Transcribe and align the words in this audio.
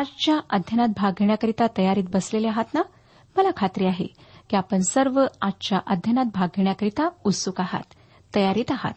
आजच्या 0.00 0.40
अध्ययनात 0.50 0.88
भाग 0.96 1.12
घेण्याकरिता 1.18 1.66
तयारीत 1.78 2.04
बसलेले 2.14 2.48
आहात 2.48 2.64
ना? 2.74 2.80
मला 3.36 3.48
खात्री 3.56 3.86
आहे 3.86 4.06
की 4.50 4.56
आपण 4.56 4.80
सर्व 4.80 5.26
आजच्या 5.42 5.78
अध्ययनात 5.86 6.24
भाग 6.34 6.48
घेण्याकरिता 6.56 7.08
उत्सुक 7.24 7.60
आहात 7.60 7.94
तयारीत 8.34 8.70
आहात. 8.70 8.92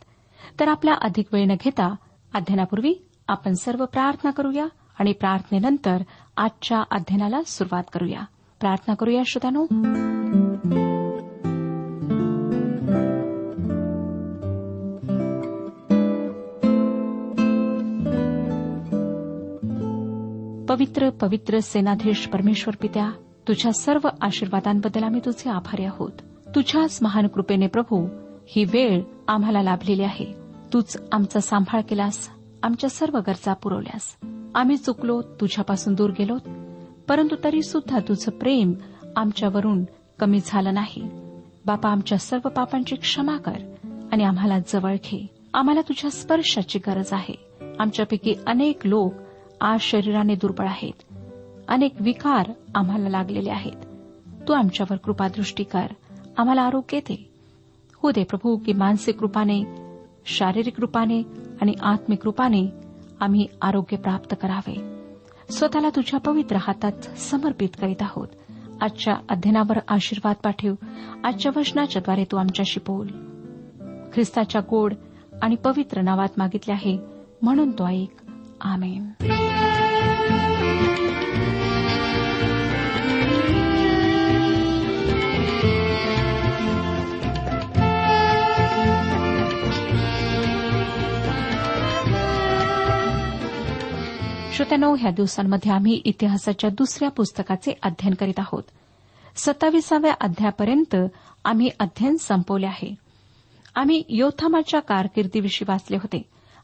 तर 0.59 0.67
आपला 0.67 0.93
अधिक 1.01 1.25
वेळ 1.33 1.45
न 1.45 1.55
घेता 1.63 1.95
अध्ययनापूर्वी 2.33 2.93
आपण 3.27 3.53
सर्व 3.53 3.85
प्रार्थना 3.85 4.31
करूया 4.31 4.65
आणि 4.99 5.11
प्रार्थनेनंतर 5.11 6.01
आजच्या 6.37 6.83
अध्ययनाला 6.91 7.43
सुरुवात 7.43 7.83
करूया. 7.93 8.21
प्रार्थना 8.59 8.95
करूया 8.95 9.21
श्रोत्यानो. 9.25 10.92
पवित्र 20.73 21.09
पवित्र 21.09 21.59
सेनाधीश 21.59 22.27
परमेश्वर 22.27 22.75
पित्या 22.81 23.11
तुझ्या 23.47 23.73
सर्व 23.73 24.07
आशीर्वादांबद्दल 24.21 25.03
आम्ही 25.03 25.21
तुझे 25.25 25.49
आभारी 25.49 25.83
आहोत. 25.83 26.11
तुझ्याच 26.55 26.99
महान 27.02 27.27
कृपेने 27.27 27.67
प्रभू 27.67 28.07
ही 28.47 28.63
वेळ 28.63 29.01
आम्हाला 29.27 29.61
लाभलेली 29.61 30.03
आहे. 30.03 30.25
तूच 30.73 30.97
आमचा 31.11 31.39
सांभाळ 31.39 31.81
केलास 31.81 32.29
आमच्या 32.63 32.89
सर्व 32.89 33.17
गरजा 33.27 33.53
पुरवल्यास. 33.53 34.16
आम्ही 34.55 34.77
चुकलो 34.77 35.21
तुझ्यापासून 35.21 35.94
दूर 35.94 36.09
गेलो 36.09 36.38
परंतु 37.07 37.35
तरी 37.44 37.61
सुद्धा 37.61 37.99
तुझं 37.99 38.31
प्रेम 38.31 38.73
आमच्यावरून 39.16 39.83
कमी 40.19 40.39
झालं 40.45 40.73
नाही. 40.73 41.03
बापा 41.66 41.89
आमच्या 41.89 42.17
सर्व 42.17 42.49
पापांची 42.49 42.95
क्षमा 42.95 43.38
कर 43.38 43.75
आणि 44.11 44.23
आम्हाला 44.23 44.59
जवळ 44.59 44.95
घे. 44.95 45.27
आम्हाला 45.53 45.81
तुझ्या 45.81 46.11
स्पर्शाची 46.11 46.79
गरज 46.79 47.13
आहे. 47.13 47.35
आमच्यापैकी 47.79 48.35
अनेक 48.47 48.88
लोक 48.88 49.13
आज 49.61 49.79
शरीराने 49.79 50.35
दुर्बळ 50.35 50.67
आहेत. 50.67 51.13
अनेक 51.67 51.93
विकार 51.99 52.51
आम्हाला 52.75 53.09
लागलेले 53.09 53.49
आहेत. 53.49 53.85
तू 54.47 54.53
आमच्यावर 54.53 54.97
कृपादृष्टी 54.97 55.63
कर. 55.63 55.87
आम्हाला 56.37 56.61
आरोग्य 56.61 56.99
दे. 56.99 57.29
हो 57.95 58.11
दे 58.11 58.23
प्रभू 58.23 58.57
की 58.57 58.73
मानसिक 58.73 59.22
रूपाने 59.22 59.63
शारीरिक 60.25 60.79
रूपाने 60.79 61.22
आणि 61.61 61.73
आत्मिक 61.81 62.19
रूपाने 62.23 62.69
आम्ही 63.19 63.47
आरोग्य 63.61 63.97
प्राप्त 63.97 64.35
करावे. 64.41 65.03
स्वतःला 65.51 65.89
तुझ्या 65.89 66.19
पवित्र 66.19 66.55
हातात 66.55 66.91
समर्पित 67.01 67.69
करीत 67.81 68.01
आहोत. 68.01 68.28
आजच्या 68.81 69.16
अध्ययनावर 69.29 69.79
आशीर्वाद 69.88 70.35
पाठव. 70.44 70.73
आजच्या 71.23 71.51
वचनाच्याद्वारे 71.55 72.23
तू 72.23 72.38
आमच्याशी 72.38 72.79
बोल. 72.79 73.07
ख्रिस्ताच्या 74.13 74.61
गोड 74.69 74.94
आणि 75.41 75.55
पवित्र 75.55 76.01
नावात 76.01 76.29
मागितले 76.38 76.73
आहे 76.73 76.97
म्हणून 77.41 77.72
तो 77.72 77.88
ऐक. 77.88 78.22
आमेन 78.63 79.12
श्रोत्यानो 94.56 94.96
ह्या 94.96 95.12
दिवसांमध्ये 95.12 95.72
आम्ही 95.72 96.02
इतिहासाच्या 96.06 96.69
दुसऱ्या 96.69 97.09
पुस्तकाचे 97.09 97.73
अध्ययन 97.84 98.13
करीत 98.13 98.40
आहोत. 98.40 98.63
सत्ताविसाव्या 99.35 100.13
अध्यायापर्यंत 100.22 100.96
आम्ही 101.46 101.69
अध्ययन 101.79 102.18
संपवले 102.18 102.66
आहे. 102.66 102.96
आम्ही 103.75 104.03
योथामाच्या 104.09 104.79
कारकिर्दीविषयी 104.79 105.72
वाचले 105.72 105.97
होते. 105.97 106.22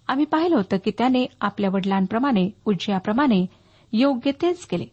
आम्ही 0.10 0.26
पाहिलं 0.26 0.56
होतं 0.56 0.78
की 0.78 0.92
त्याने 0.98 1.26
आपल्या 1.42 1.70
वडिलांप्रमाणे 1.70 2.50
उज्जयाप्रमाणे 2.66 3.46
योग्य 3.94 4.32
तेच 4.32 4.66
केले. 4.66 4.86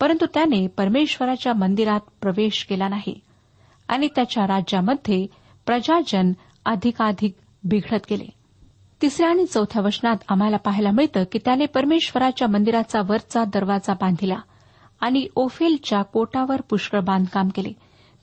परंतु 0.00 0.26
त्याने 0.34 0.66
परमेश्वराच्या 0.66 1.52
मंदिरात 1.52 2.00
प्रवेश 2.20 2.66
केला 2.70 2.88
नाही 2.88 3.20
आणि 3.88 4.08
त्याच्या 4.14 4.46
राज्यामध्ये 4.46 5.26
प्रजाजन 5.66 6.32
अधिकाधिक 6.64 7.32
बिघडत 7.64 8.00
गेले. 8.10 8.26
तिसऱ्या 9.02 9.30
आणि 9.30 9.46
चौथ्या 9.46 9.82
वचनात 9.82 10.16
आम्हाला 10.28 10.56
पाहायला 10.56 10.90
मिळतं 10.90 11.24
की 11.32 11.38
त्याने 11.44 11.66
परमेश्वराच्या 11.66 12.48
मंदिराचा 12.48 13.00
वरचा 13.08 13.44
दरवाजा 13.44 13.94
बांधिला 13.94 14.38
आणि 15.00 15.26
ओफेलच्या 15.36 16.02
कोटावर 16.02 16.60
पुष्कळ 16.60 17.00
बांधकाम 17.00 17.48
केले. 17.48 17.72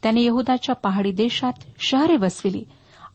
त्याने 0.03 0.23
यहदाच्या 0.23 0.75
पहाडी 0.75 1.11
देशात 1.11 1.53
शहरे 1.79 2.17
वसविली 2.17 2.63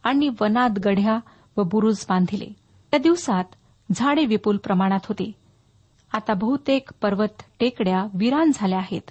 आणि 0.04 0.28
वनात 0.40 0.70
गढ्या 0.70 1.18
व 1.56 1.62
बुरुज 1.62 2.06
बांधिले. 2.08 2.61
त्या 2.92 2.98
दिवसात 2.98 3.44
झाडे 3.94 4.24
विपुल 4.24 4.56
प्रमाणात 4.56 5.00
होती. 5.08 5.32
आता 6.12 6.34
बहुतेक 6.34 6.88
पर्वत 7.02 7.42
टेकड्या 7.60 8.06
विरान 8.14 8.50
झाल्या 8.54 8.78
आहेत. 8.78 9.10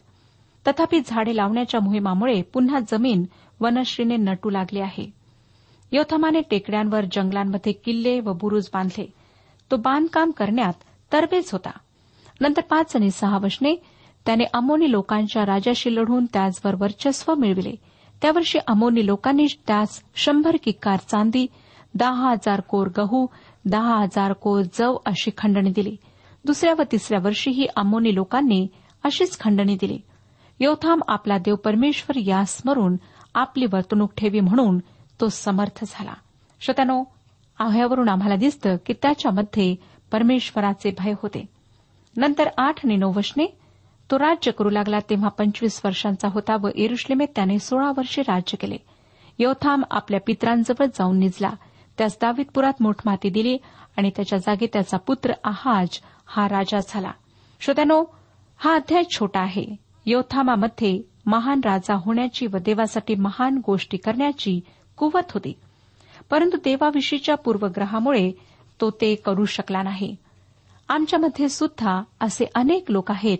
तथापि 0.67 1.01
झाडे 1.05 1.35
लावण्याच्या 1.35 1.79
मोहिमामुळे 1.79 2.41
पुन्हा 2.41 2.79
जमीन 2.91 3.23
वनश्रीने 3.59 4.15
नटू 4.15 4.49
लागली 4.49 4.79
आहे. 4.79 5.13
योथमाने 5.91 6.41
टेकड्यांवर 6.41 7.05
जंगलांमध्ये 7.11 7.71
किल्ले 7.71 8.19
व 8.19 8.33
बुरुज 8.33 8.69
बांधले. 8.73 9.13
तो 9.71 9.77
बांधकाम 9.77 10.31
करण्यात 10.31 10.73
तरबेज 11.13 11.49
होता. 11.51 11.71
नंतर 12.41 12.61
पाच 12.61 12.95
आणि 12.95 13.11
सहा 13.11 13.37
वशने 13.37 13.75
त्याने 14.25 14.43
अमोनी 14.53 14.91
लोकांच्या 14.91 15.45
राजाशी 15.45 15.95
लढून 15.95 16.25
त्याचवर 16.25 16.75
वर्चस्व 16.75 17.35
मिळविले. 17.35 17.75
त्या 18.21 18.31
वर्षी 18.35 18.59
अमोनी 18.67 19.05
लोकांनी 19.05 19.45
त्यास 19.67 20.01
शंभर 20.15 20.55
किक्कार 20.63 20.99
चांदी 20.99 21.47
दहा 21.95 22.31
हजार 22.31 22.59
कोर 22.59 22.87
गहू 22.97 23.27
दहा 23.65 24.01
हजार 24.01 24.33
को 24.33 24.61
जव 24.61 24.97
अशी 25.05 25.31
खंडणी 25.37 25.69
दिली. 25.69 25.95
दुसऱ्या 26.45 26.73
व 26.79 26.81
तिसऱ्या 26.91 27.19
वर्षीही 27.23 27.67
अमोनी 27.75 28.15
लोकांनी 28.15 28.67
अशीच 29.03 29.39
खंडणी 29.39 29.77
दिली. 29.81 29.99
योथाम 30.59 31.01
आपला 31.07 31.37
देव 31.37 31.55
परमेश्वर 31.55 32.17
या 32.17 32.45
स्मरून 32.45 32.95
आपली 33.35 33.65
वर्तणूक 33.65 34.13
ठेवी 34.17 34.39
म्हणून 34.39 34.79
तो 35.21 35.27
समर्थ 35.27 35.83
झाला. 35.87 36.13
श्रोत्यानो 36.61 37.03
आह्यावरून 37.59 38.09
आम्हाला 38.09 38.35
दिसतं 38.35 38.75
की 38.85 38.93
त्याच्यामध्ये 38.93 39.75
परमेश्वराचे 40.11 40.91
भय 40.99 41.13
होते. 41.21 41.45
नंतर 42.17 42.47
आठ 42.57 42.85
आणि 42.85 42.95
नऊ 42.95 43.13
वशने 43.13 43.45
तो 44.11 44.19
राज्य 44.19 44.51
करू 44.51 44.69
लागला 44.69 44.99
तेव्हा 44.99 45.29
पंचवीस 45.29 45.81
वर्षांचा 45.85 46.27
होता 46.27 46.55
व 46.61 46.67
एरुश्लेमेत 46.75 47.27
त्याने 47.35 47.59
सोळा 47.59 47.91
वर्षे 47.97 48.21
राज्य 48.21 48.57
केले. 48.57 48.77
योथाम 49.39 49.83
आपल्या 49.91 50.19
पित्रांजवळ 50.27 50.85
जाऊन 50.85 51.19
निजला. 51.19 51.51
त्यास 51.97 52.17
दावीदपुरात 52.21 52.73
मोठमाती 52.79 53.29
दिली 53.29 53.57
आणि 53.97 54.09
त्याच्या 54.15 54.39
जागी 54.39 54.67
त्याचा 54.73 54.97
पुत्र 54.97 55.31
आहाज 55.43 55.89
हा 56.25 56.49
राजा 56.49 56.79
झाला. 56.89 57.11
श्रोत्यानो 57.59 58.05
हा 58.57 58.75
अध्याय 58.75 59.03
छोटा 59.11 59.39
आहे. 59.39 59.65
योथामामध्ये 60.05 61.01
महान 61.25 61.61
राजा 61.63 61.95
होण्याची 61.95 62.47
व 62.47 62.57
देवासाठी 62.57 63.15
महान 63.15 63.61
गोष्टी 63.65 63.97
करण्याची 63.97 64.59
कुवत 64.97 65.31
होती. 65.33 65.53
परंतु 66.29 66.57
देवाविषयीच्या 66.57 67.35
पूर्वग्रहामुळे 67.35 68.31
तो 68.81 68.91
ते 68.91 69.15
करू 69.15 69.45
शकला 69.45 69.83
नाही. 69.83 70.15
आमच्यामध्ये 70.89 71.49
सुद्धा 71.49 72.03
असे 72.19 72.45
अनेक 72.55 72.91
लोक 72.91 73.11
आहेत 73.11 73.37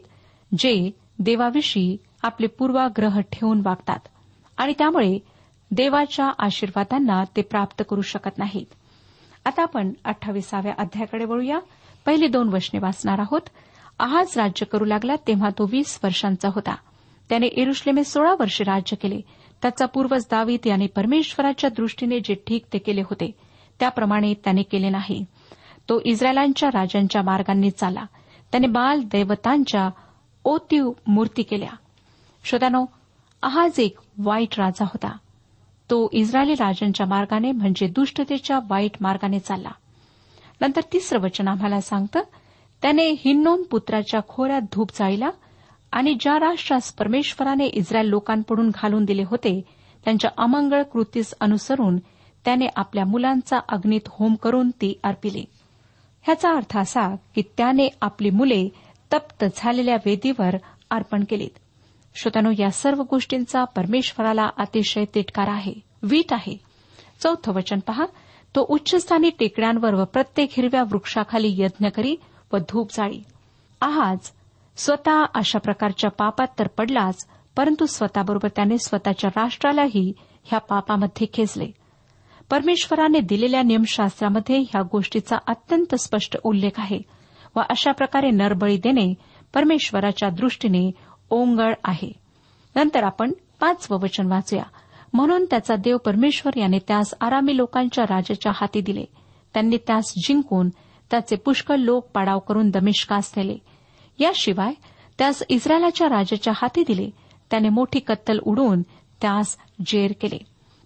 जे 0.59 0.92
देवाविषयी 1.19 1.97
आपले 2.24 2.47
पूर्वाग्रह 2.47 3.19
ठेवून 3.19 3.62
वागतात. 3.65 4.00
आणि 4.57 4.74
त्यामुळे 4.77 5.19
देवाच्या 5.71 6.31
आशीर्वादांना 6.39 7.23
ते 7.23 7.41
प्राप्त 7.41 7.83
करू 7.89 8.01
शकत 8.01 8.38
नाहीत. 8.38 8.73
आता 9.45 9.62
आपण 9.62 9.94
अठ्ठावीसाव्या 10.06 10.73
अध्यायाकडे 10.77 11.25
वळूया. 11.25 11.59
पहिली 12.06 12.27
दोन 12.27 12.50
वचने 12.53 12.79
वाचणार 12.79 13.19
आहोत. 13.19 13.41
आहाज 14.00 14.38
राज्य 14.38 14.65
करू 14.65 14.85
लागला 14.85 15.15
तेव्हा 15.15 15.50
तो 15.50 15.65
वीस 15.71 16.00
वर्षांचा 16.03 16.50
होता. 16.56 16.75
त्याने 17.29 17.47
एरुश्लेमे 17.47 18.03
सोळा 18.03 18.35
वर्षे 18.39 18.63
राज्य 18.63 18.95
केले. 18.95 19.21
त्याचा 19.62 19.85
पूर्वज 19.85 20.25
दावीत 20.31 20.68
याने 20.68 20.88
परमेश्वराच्या 20.88 21.69
दृष्टीने 21.69 22.19
जे 22.19 22.35
ठीक 22.47 22.65
ते 22.73 22.77
केले 22.77 23.01
होते 23.01 23.31
त्याप्रमाणे 23.79 24.33
त्याने 24.33 24.62
केले 24.62 24.89
नाही. 24.89 25.25
तो 25.89 26.01
इस्रायलांच्या 26.06 26.69
राजांच्या 26.69 27.21
मार्गांनी 27.21 27.71
चाला 27.71 28.06
त्याने 28.51 28.68
बाल 28.68 29.01
दैवतांच्या 29.01 29.89
ओतीव 30.44 30.91
मूर्ती 31.07 31.44
केल्या. 31.44 31.75
श्रोत्यानो 32.44 32.85
आहाज 33.41 33.79
एक 33.79 33.97
वाईट 34.18 34.59
राजा 34.59 34.83
होता. 34.83 35.18
तो 35.91 36.09
इस्रायली 36.11 36.53
राजांच्या 36.53 37.05
मार्गाने 37.05 37.51
म्हणजे 37.51 37.88
दुष्टतेच्या 37.88 38.59
वाईट 38.69 38.91
मार्गाने 39.01 39.39
चालला. 39.39 39.69
नंतर 40.61 40.81
तिसरं 40.93 41.19
वचन 41.19 41.47
आम्हाला 41.47 41.81
सांगतं 41.81 42.19
त्याने 42.81 43.09
हिन्नोन 43.11 43.63
पुत्राच्या 43.63 44.19
खोऱ्यात 44.27 44.61
धूप 44.61 44.89
जाळीला 44.95 45.29
आणि 45.91 46.13
ज्या 46.19 46.39
राष्ट्रास 46.39 46.93
परमेश्वराने 46.93 47.65
इस्रायल 47.65 48.05
लोकांकडून 48.05 48.69
घालून 48.69 49.05
दिले 49.05 49.23
होते 49.23 49.61
त्यांच्या 50.05 50.31
अमंगळ 50.38 50.83
कृतीस 50.83 51.33
अनुसरून 51.39 51.97
त्याने 52.45 52.65
आपल्या 52.75 53.05
मुलांचा 53.05 53.59
अग्नीत 53.69 54.07
होम 54.07 54.35
करून 54.35 54.69
ती 54.69 54.99
अर्पिली. 55.03 55.45
ह्याचा 56.21 56.51
अर्थ 56.55 56.77
असा 56.77 57.15
की 57.35 57.41
त्याने 57.57 57.87
आपली 58.01 58.29
मुले 58.29 58.69
तप्त 59.13 59.45
झालेल्या 59.55 59.95
वेदीवर 60.05 60.55
अर्पण 60.89 61.23
केलीत. 61.29 61.60
श्रोत्यानो 62.15 62.51
या 62.59 62.71
सर्व 62.71 63.03
गोष्टींचा 63.09 63.63
परमेश्वराला 63.63 64.49
अतिशय 64.57 65.05
तिटकार 65.15 65.47
आहे 65.47 65.73
वीट 66.03 66.33
आहे. 66.33 66.59
चौथं 67.23 67.53
वचन 67.53 67.79
पहा. 67.79 68.05
तो 68.55 68.65
उच्चस्थानी 68.69 69.29
टेकड्यांवर 69.39 69.93
व 69.93 70.03
प्रत्येक 70.05 70.49
हिरव्या 70.51 70.83
वृक्षाखाली 70.83 71.55
यज्ञ 71.57 71.87
करी 71.87 72.15
व 72.53 72.57
धूप 72.57 72.91
जाळी. 72.91 73.23
आज 73.81 74.17
स्वतः 74.77 75.23
अशा 75.35 75.59
प्रकारच्या 75.59 76.09
पापात 76.09 76.47
तर 76.59 76.67
पडलाच 76.67 77.27
परंतु 77.55 77.85
स्वतःबरोबर 77.85 78.49
त्याने 78.55 78.77
स्वतःच्या 78.77 79.29
राष्ट्रालाही 79.35 80.13
ह्या 80.43 80.59
पापामध्ये 80.59 81.27
खेचले. 81.33 81.71
परमेश्वराने 82.49 83.19
दिलेल्या 83.19 83.63
नियमशास्त्रामध्ये 83.63 84.59
ह्या 84.59 84.81
गोष्टीचा 84.81 85.37
अत्यंत 85.47 85.95
स्पष्ट 85.95 86.37
उल्लेख 86.43 86.71
आहे 86.77 86.99
व 87.55 87.59
अशा 87.69 87.91
प्रकारे 87.91 88.29
नरबळी 88.29 88.77
देणे 88.77 89.13
परमेश्वराच्या 89.53 90.29
दृष्टीने 90.29 90.91
ओंगळ 91.31 91.74
आहे. 91.83 92.12
नंतर 92.75 93.04
आपण 93.04 93.31
पाचवं 93.60 94.00
वचन 94.00 94.31
वाचूया. 94.31 94.63
म्हणून 95.13 95.45
त्याचा 95.45 95.75
देव 95.75 95.98
परमेश्वर 95.98 96.57
याने 96.57 96.80
त्यास 96.80 97.13
आरामी 97.22 97.57
लोकांच्या 97.57 98.04
राजाच्या 98.04 98.51
हाती 98.56 98.81
दिले. 98.81 99.06
त्यांनी 99.54 99.78
त्यास 99.78 100.13
जिंकून 100.18 100.69
त्याचे 101.12 101.36
पुष्कळ 101.36 101.75
लोक 101.75 102.07
पाडाव 102.13 102.39
करून 102.39 102.69
दमिष्कास 102.69 103.33
नेले. 103.38 103.57
याशिवाय 104.19 104.74
त्यास 105.18 105.44
इस्रायलाच्या 105.50 106.10
राजाच्या 106.10 106.54
हाती 106.56 106.83
दिले. 106.88 107.10
त्याने 107.51 107.69
मोठी 107.69 108.00
कत्तल 108.00 108.39
उडवून 108.39 108.81
त्यास 109.22 109.57
जेर 109.86 110.12
केले. 110.22 110.38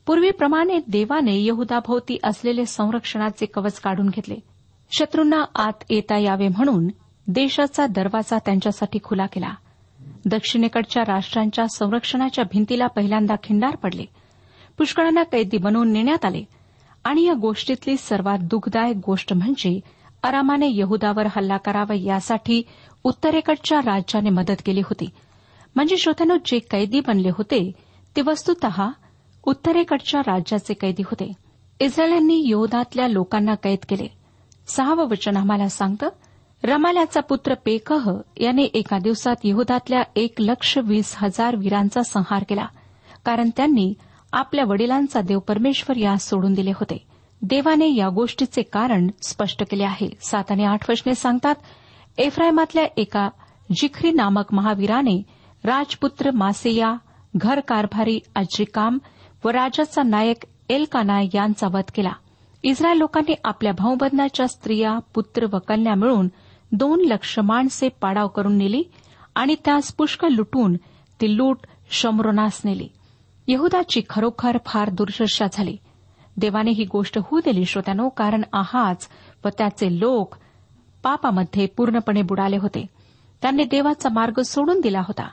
पूर्वीप्रमाणे 0.06 0.80
देवाने 0.88 1.46
यहुदाभोवती 1.46 2.20
असलेले 2.24 2.66
संरक्षणाचे 2.66 3.46
कवच 3.46 3.80
काढून 3.80 4.10
घेतले. 4.10 4.36
शत्रूंना 4.92 5.44
आत 5.56 5.84
येता 5.90 6.18
यावे 6.18 6.48
म्हणून 6.48 6.88
देशाचा 7.28 7.88
दरवाजा 7.88 8.38
त्यांच्यासाठी 8.38 9.00
खुला 9.04 9.26
केला. 9.26 9.54
दक्षिणेकडच्या 10.25 11.04
राष्ट्रांच्या 11.07 11.68
संरक्षणाच्या 11.68 12.44
भिंतीला 12.44 12.88
पहिल्यांदा 12.88 13.36
खिंडार 13.44 13.75
पडले. 13.75 14.06
पुष्कळांना 14.77 15.24
कैदी 15.24 15.57
बनवून 15.57 15.92
नेण्यात 15.92 16.25
आले. 16.25 16.44
आणि 17.04 17.24
या 17.24 17.33
गोष्टीतली 17.33 17.98
सर्वात 17.98 18.38
दुःखदायक 18.42 18.95
गोष्ट 19.06 19.33
म्हणजे 19.33 19.80
अरामाने 20.24 20.68
यहुदावर 20.69 21.27
हल्ला 21.36 21.57
करावा 21.57 21.94
यासाठी 21.94 22.63
उत्तरेकडच्या 23.04 23.80
राज्याने 23.80 24.30
मदत 24.30 24.62
केली 24.66 24.80
होती. 24.80 25.10
म्हणजे 25.75 25.98
श्रोत्यानो 25.98 26.38
जे 26.45 26.60
कैदी 26.60 27.00
बनले 27.00 27.30
होते 27.30 27.72
ते 28.16 28.22
वस्तुत 28.22 28.66
उत्तरेकडच्या 29.44 30.19
राज्याचे 30.19 30.74
कैदी 30.74 31.01
होते. 31.01 31.33
इस्रायलांनी 31.80 32.44
योदातल्या 32.48 33.07
लोकांना 33.07 33.56
कैद 33.56 33.80
केले. 33.89 34.07
सहावं 34.68 35.07
वचन 35.07 35.38
आम्हाला 35.38 35.68
सांगतं 35.69 36.10
रमाल्याचा 36.66 37.22
पुत्र 37.22 37.54
पेकह 37.66 38.10
याने 38.38 38.64
एका 38.64 38.98
दिवसात 39.00 39.36
यहदातल्या 39.44 40.02
एक 40.16 40.34
लक्ष 40.40 40.78
वीस 40.78 41.16
हजार 41.18 41.56
वीरांचा 41.56 42.04
संहार 42.04 42.44
केला 42.50 42.66
कारण 43.26 43.50
त्यांनी 43.58 43.94
आपल्या 44.34 44.66
वडिलांचा 44.66 45.22
देव 45.22 45.40
परमेश्वर 45.40 45.98
यास 45.98 46.30
सोडून 46.30 46.54
दिले 46.54 46.72
होते. 46.72 46.98
देवाने 47.42 47.96
या 47.96 48.10
गोष्टीचे 48.10 48.62
कारण 48.62 49.08
स्पष्ट 49.22 49.64
केले 49.64 49.84
आहे. 49.84 50.10
सात 50.22 50.52
आणि 50.52 50.66
आठ 50.66 50.90
वचने 50.90 51.16
सांगतात 51.16 51.56
एफ्रायमातल्या 52.18 52.86
एका 52.98 53.30
जिखरी 53.76 54.12
नामक 54.12 54.54
महावीराने 54.54 55.24
राजपुत्र 55.64 56.32
मासेया 56.32 56.94
घर 57.36 57.60
कारभारी 57.60 58.20
अज्रिकाम 58.36 58.98
व 59.46 59.50
राजाचा 59.50 60.04
नायक 60.04 60.46
एलकाना 60.70 61.22
यांचा 61.34 61.68
वध 61.68 61.92
केला. 61.96 62.12
इस्रायल 62.64 62.98
लोकांनी 62.98 63.34
आपल्या 63.44 63.72
भाऊबंधाच्या 63.72 64.48
स्त्रिया 64.48 65.00
पुत्र 65.14 65.46
व 65.54 65.58
कन्या 65.68 65.96
मिळून 65.96 66.28
दोन 66.77 67.01
लक्ष 67.01 67.39
माणसे 67.39 67.89
पाडाव 67.89 68.27
करून 68.27 68.57
नेली 68.57 68.83
आणि 69.36 69.56
त्यास 69.66 69.94
पुष्कळ 69.94 70.27
लुटून 70.27 70.75
ती 71.22 71.38
लूट 71.38 71.57
शमरोनास 71.92 72.62
नेली. 72.66 72.88
यहुदाची 73.48 74.01
खरोखर 74.10 74.57
फार 74.66 74.89
दुर्दशा 74.89 75.45
झाली. 75.54 75.77
देवाने 76.38 76.72
ही 76.72 76.83
गोष्ट 76.83 77.18
होऊ 77.18 77.39
दिली 77.39 77.66
श्रोत्यानो 77.66 78.10
कारण 78.10 78.42
आहाज 78.54 78.95
व 79.45 79.48
त्याचे 79.57 80.00
लोक 80.00 80.36
पापामध्ये 81.04 81.66
पूर्णपणे 81.66 82.22
बुडाले 82.22 82.57
होते. 82.57 82.86
त्यांनी 83.42 83.63
देवाचा 83.63 84.10
मार्ग 84.10 84.42
सोडून 84.42 84.81
दिला 84.81 85.00
होता. 85.00 85.27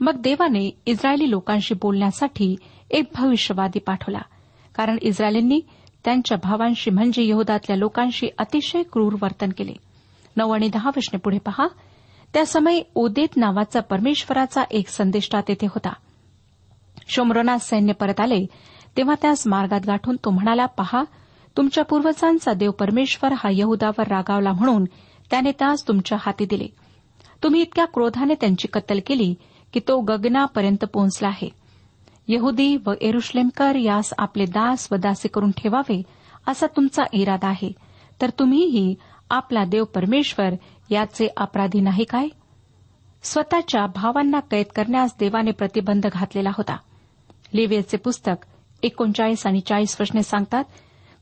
मग 0.00 0.16
देवाने 0.16 0.70
इस्रायली 0.86 1.30
लोकांशी 1.30 1.74
बोलण्यासाठी 1.74 2.56
एक 2.90 3.04
भविष्यवादी 3.14 3.78
पाठवला. 3.78 4.20
कारण 4.74 4.98
इस्रायलींनी 5.02 5.60
त्यांच्या 6.04 6.38
भावांशी 6.42 6.90
म्हणजे 6.90 7.22
यहदातल्या 7.22 7.76
लोकांशी 7.76 8.28
अतिशय 8.38 8.82
क्रूर 8.82 9.16
वर्तन 9.22 9.48
केले. 9.58 9.72
नऊ 10.36 10.50
आणि 10.50 10.68
दहा 10.68 10.90
वशने 10.96 11.18
पुढे 11.18 11.38
पहा. 11.38 11.66
त्या 12.34 12.46
समय 12.46 12.80
ओदेत 12.94 13.36
नावाचा 13.36 13.80
परमेश्वराचा 13.80 14.62
एक 14.70 14.88
संदेष्टा 14.88 15.40
तेथे 15.40 15.66
होता. 15.66 15.92
शोमरोनास 17.08 17.68
सैन्य 17.68 17.92
परत 17.92 18.20
आले. 18.20 18.46
तेव्हा 18.96 19.14
त्यास 19.22 19.46
मार्गात 19.46 19.80
गाठून 19.86 20.16
तो 20.24 20.30
म्हणाला 20.30 20.66
पहा 20.66 21.02
तुमच्या 21.56 21.84
पूर्वजांचा 21.84 22.52
देव 22.52 22.70
परमेश्वर 22.70 23.32
हा 23.32 23.48
यहुदावर 23.52 24.08
रागावला 24.08 24.52
म्हणून 24.52 24.84
त्याने 25.30 25.50
त्यास 25.50 25.88
तुमच्या 25.88 26.18
हाती 26.20 26.46
दिले. 26.50 26.66
तुम्ही 27.42 27.60
इतक्या 27.60 27.84
क्रोधाने 27.84 28.34
त्यांची 28.34 28.68
कत्तल 28.68 28.98
केली 29.06 29.34
की 29.72 29.80
तो 29.88 30.00
गगनापर्यंत 30.00 30.84
पोहोचला 30.84 31.28
आहे. 31.28 31.48
यहुदी 32.28 32.76
व 32.86 32.92
एरुश्लेमकर 33.00 33.74
यास 33.74 34.14
आपले 34.18 34.44
दास 34.44 34.88
व 34.92 34.96
दासे 34.96 35.28
करून 35.28 35.50
ठेवावे 35.50 36.02
असा 36.46 36.66
तुमचा 36.66 37.02
इरादा 37.12 37.48
आहे. 37.48 37.72
तर 38.20 38.30
तुम्हीही 38.30 38.94
आपला 39.30 39.64
देव 39.64 39.84
परमेश्वर 39.84 40.48
याचे 40.90 41.28
अपराधी 41.36 41.80
नाही 41.80 42.04
काय? 42.04 42.28
स्वतःच्या 43.22 43.86
भावांना 43.86 44.40
कैद 44.40 44.66
करण्यास 44.76 45.14
देवाने 45.20 45.50
प्रतिबंध 45.50 46.06
घातलेला 46.12 46.50
होता. 46.50 46.76
लिवेचे 47.54 47.96
पुस्तक 47.96 48.46
एकोणचाळीस 48.82 49.46
आणि 49.46 49.60
चाळीस 49.60 50.00
वचने 50.00 50.22
सांगतात 50.22 50.64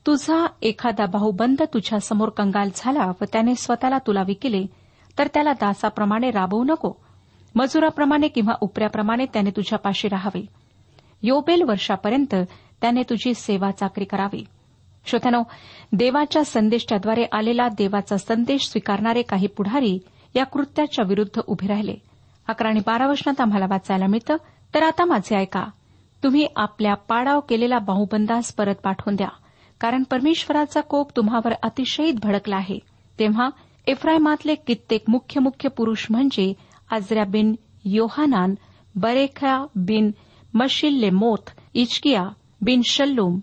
तुझा 0.07 0.47
एखादा 0.63 1.07
भाऊबंद 1.07 1.63
तुझ्यासमोर 1.75 2.29
कंगाल 2.29 2.69
झाला 2.75 3.13
व 3.21 3.25
त्याने 3.33 3.55
स्वतःला 3.55 3.99
तुला 3.99 4.23
विकिले 4.27 4.67
तर 5.19 5.27
त्याला 5.35 5.53
दासाप्रमाणे 5.53 6.31
राबवू 6.31 6.65
नको. 6.65 6.93
मजुराप्रमाणे 7.55 8.29
किंवा 8.29 8.55
उपऱ्याप्रमाणे 8.61 9.27
त्याने 9.27 9.51
तुझ्यापाशी 9.51 10.09
राहावे. 10.09 10.47
योबेल 11.23 11.63
वर्षापर्यंत 11.63 12.35
त्याने 12.81 13.03
तुझी 13.03 13.35
सेवा 13.35 13.71
चाकरी 13.71 14.05
करावी. 14.05 14.45
श्रोत्यानो 15.07 15.43
देवाच्या 15.93 16.45
संदेशाद्वारे 16.45 17.25
आलेला 17.33 17.69
देवाचा 17.69 18.17
संदेश 18.17 18.69
स्वीकारणारे 18.69 19.23
काही 19.23 19.47
पुढारी 19.47 19.99
या 20.37 20.45
कृत्याच्या 20.45 21.05
विरुद्ध 21.09 21.41
उभे 21.47 21.67
राहिले. 21.67 21.95
अकरा 22.49 22.69
आणि 22.69 22.81
बारा 22.81 23.07
वर्षात 23.07 23.41
आम्हाला 23.41 23.67
वाचायला 23.71 24.07
मिळतं. 24.07 24.37
तर 24.75 24.83
आता 24.83 25.05
माझे 25.05 25.37
ऐका. 25.37 25.67
तुम्ही 26.23 26.47
आपल्या 26.57 26.95
पाडाव 26.95 27.41
केलेला 27.41 27.79
बाहुबंदास 27.79 28.55
परत 28.55 28.75
पाठवून 28.75 29.17
द्या. 29.17 29.29
कारण 29.81 30.03
परमेश्वराचा 30.03 30.81
कोप 30.81 31.17
तुम्हावर 31.17 31.53
अतिशय 31.63 32.11
भडकला 32.23 32.57
आहे. 32.57 32.79
तेव्हा 33.19 33.49
एफ्रायमातले 33.87 34.55
कित्येक 34.55 35.05
मुख्य 35.09 35.41
मुख्य 35.41 35.69
पुरुष 35.69 36.07
म्हणजे 36.11 36.53
आजऱ्या 36.91 37.25
बिन 37.25 37.55
योहानान 37.85 38.55
बरेखा 38.95 39.67
बिन 39.77 40.11
मशिल्ले 40.55 41.11
मोथ 41.11 41.51
इचकिया 41.75 42.29
बिन 42.61 42.81
शल्लूम 42.85 43.41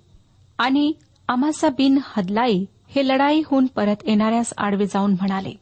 आणि 0.57 0.93
अमासा 1.27 1.69
बिन 1.69 1.99
हदलाई 2.03 2.65
हे 2.89 3.07
लढाईहून 3.07 3.65
परत 3.65 3.95
येणाऱ्यास 4.05 4.53
आडवे 4.57 4.85
जाऊन 4.85 5.11
म्हणाले. 5.11 5.53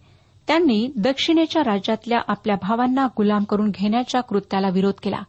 त्यांनी 0.48 0.92
दक्षिणेच्या 0.96 1.62
राज्यातल्या 1.66 2.20
आपल्या 2.28 2.56
भावांना 2.62 3.08
गुलाम 3.18 3.44
करून 3.44 3.70
घेण्याच्या 3.70 4.22
कृत्याला 4.22 4.70
विरोध 4.70 4.94
केला. 5.04 5.22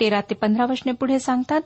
तेरा 0.00 0.20
ते 0.20 0.34
पंधरा 0.34 0.64
वचने 0.64 0.92
पुढे 0.92 1.18
सांगतात 1.18 1.60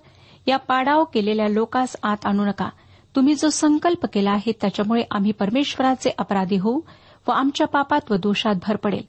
या 0.46 0.56
पाडाव 0.56 1.04
केलेल्या 1.04 1.48
लोकास 1.48 1.96
आत 2.02 2.16
आणू 2.24 2.44
नका. 2.44 2.68
तुम्ही 3.16 3.34
जो 3.34 3.48
संकल्प 3.48 4.06
केला 4.06 4.30
आहे 4.30 4.52
त्याच्यामुळे 4.60 5.02
आम्ही 5.10 5.32
परमेश्वराचे 5.32 6.10
अपराधी 6.18 6.56
होऊ 6.56 6.80
व 7.28 7.30
आमच्या 7.30 7.66
पापात 7.66 8.12
व 8.12 8.16
दोषात 8.16 8.54
भर 8.68 8.76
पडेल. 8.76 9.02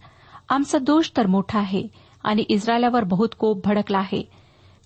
आमचा 0.49 0.77
दोष 0.77 1.09
तर 1.17 1.27
मोठा 1.27 1.59
आहे 1.59 1.87
आणि 2.23 2.41
इस्रायलावर 2.49 3.03
बहुत 3.03 3.29
कोप 3.39 3.67
भडकला 3.67 3.97
आहे. 3.97 4.29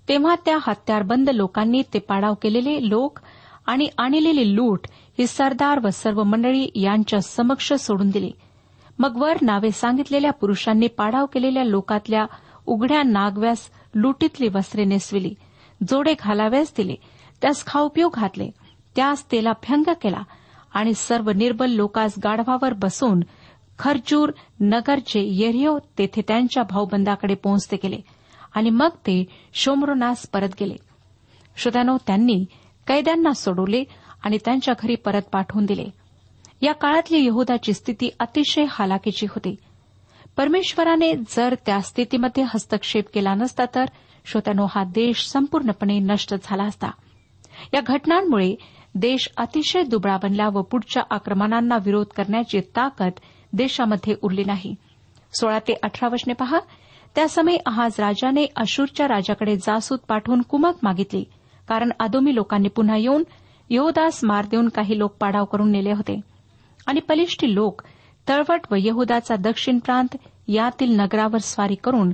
तेव्हा 0.09 0.35
त्या 0.45 0.57
हत्यारबंद 0.67 1.29
लोकांनी 1.29 1.81
ते 1.93 1.99
पाडाव 1.99 2.33
केलेले 2.33 2.89
लोक 2.89 3.19
आणि 3.65 3.87
आणलेली 3.97 4.55
लूट 4.55 4.87
ही 5.19 5.27
सरदार 5.27 5.79
व 5.83 5.89
सर्व 5.89 6.23
मंडळी 6.23 6.67
यांच्या 6.75 7.21
समक्ष 7.21 7.73
सोडून 7.73 8.09
दिली. 8.09 8.31
मग 8.99 9.17
वर 9.17 9.37
नावे 9.41 9.71
सांगितलेल्या 9.71 10.31
पुरुषांनी 10.31 10.87
पाडाव 10.87 11.25
केलेल्या 11.25 11.63
लोकातल्या 11.63 12.25
उघड्या 12.67 13.03
नागव्यास 13.03 13.69
लुटीतली 13.95 14.47
वस्त्रे 14.47 14.85
नेसविली 14.85 15.33
जोडे 15.89 16.13
घालाव्यास 16.19 16.73
दिले 16.77 16.95
त्यास 17.41 17.65
खाऊपिऊ 17.65 18.09
घातले 18.09 18.49
त्यास 18.95 19.31
तेला 19.31 19.51
भ्यंग 19.51 19.89
केला 20.01 20.21
आणि 20.73 20.93
सर्व 20.93 21.31
निर्बल 21.31 21.71
लोकास 21.71 22.13
गाढवावर 22.23 22.73
बसून 22.73 23.19
खरजूर 23.79 24.31
नगरचे 24.59 25.21
येरिओ 25.21 25.77
तेथे 25.97 26.21
त्यांच्या 26.27 26.63
भाऊबंदाकडे 26.63 27.35
पोहोचते 27.35 27.77
गेले 27.83 27.97
आणि 28.55 28.69
मग 28.69 28.87
ते 28.87 29.25
शोमरोनास 29.53 30.29
परत 30.29 30.49
गेले. 30.59 30.75
श्रोत्यानो 31.57 31.97
त्यांनी 32.07 32.45
कैद्यांना 32.87 33.33
सोडवले 33.33 33.83
आणि 34.23 34.37
त्यांच्या 34.45 34.73
घरी 34.79 34.95
परत 34.95 35.21
पाठवून 35.21 35.65
दिले. 35.65 35.85
या 36.61 36.73
काळातली 36.73 37.25
यहदाची 37.25 37.73
स्थिती 37.73 38.09
अतिशय 38.19 38.65
हालाकीची 38.69 39.25
होती. 39.25 39.55
परमेश्वराने 40.37 41.13
जर 41.13 41.55
त्या 41.65 41.81
स्थितीमध्ये 41.81 42.43
हस्तक्षेप 42.43 43.05
केला 43.13 43.33
नसता 43.33 43.63
तर 43.75 43.85
श्रोत्यानो 44.25 44.65
हा 44.75 44.83
देश 44.83 45.27
संपूर्णपणे 45.27 45.99
नष्ट 45.99 46.35
झाला 46.43 46.63
असता. 46.63 46.87
या 47.73 47.81
घटनांमुळे 47.81 48.55
देश 48.95 49.29
अतिशय 49.37 49.83
दुबळा 49.83 50.17
बनला 50.23 50.47
व 50.47 50.61
पुढच्या 50.61 51.03
आक्रमणांना 51.09 51.75
विरोध 51.75 52.05
करण्याची 52.05 52.59
ताकद 52.59 53.11
देशामध्ये 53.53 54.15
उरली 54.21 54.43
नाही. 54.43 54.75
सोळा 55.39 55.59
ते 55.59 55.73
अठरा 55.83 56.09
वशने 56.11 56.33
पहा 56.33 56.59
त्यासमयी 57.15 57.57
आहाज 57.65 57.91
राजाने 57.99 58.45
अशूरच्या 58.55 59.07
राजाकडे 59.07 59.55
जासूत 59.55 59.97
पाठवून 60.07 60.41
कुमक 60.41 60.73
मागितली. 60.83 61.25
कारण 61.67 61.91
आदोमी 61.99 62.35
लोकांनी 62.35 62.67
पुन्हा 62.67 62.97
येऊन 62.97 63.23
यहोदास 63.69 64.23
मार 64.23 64.45
देऊन 64.45 64.69
काही 64.69 64.99
लोक 64.99 65.15
पाडाव 65.19 65.45
करून 65.45 65.71
नेले 65.71 65.91
होते. 65.91 66.21
आणि 66.87 66.99
पलिष्टी 66.99 67.55
लोक 67.55 67.81
तळवट 68.29 68.61
व 68.71 68.75
यहुदाचा 68.79 69.35
दक्षिण 69.35 69.79
प्रांत 69.79 70.17
यातील 70.47 70.99
नगरावर 70.99 71.37
स्वारी 71.37 71.75
करून 71.75 72.13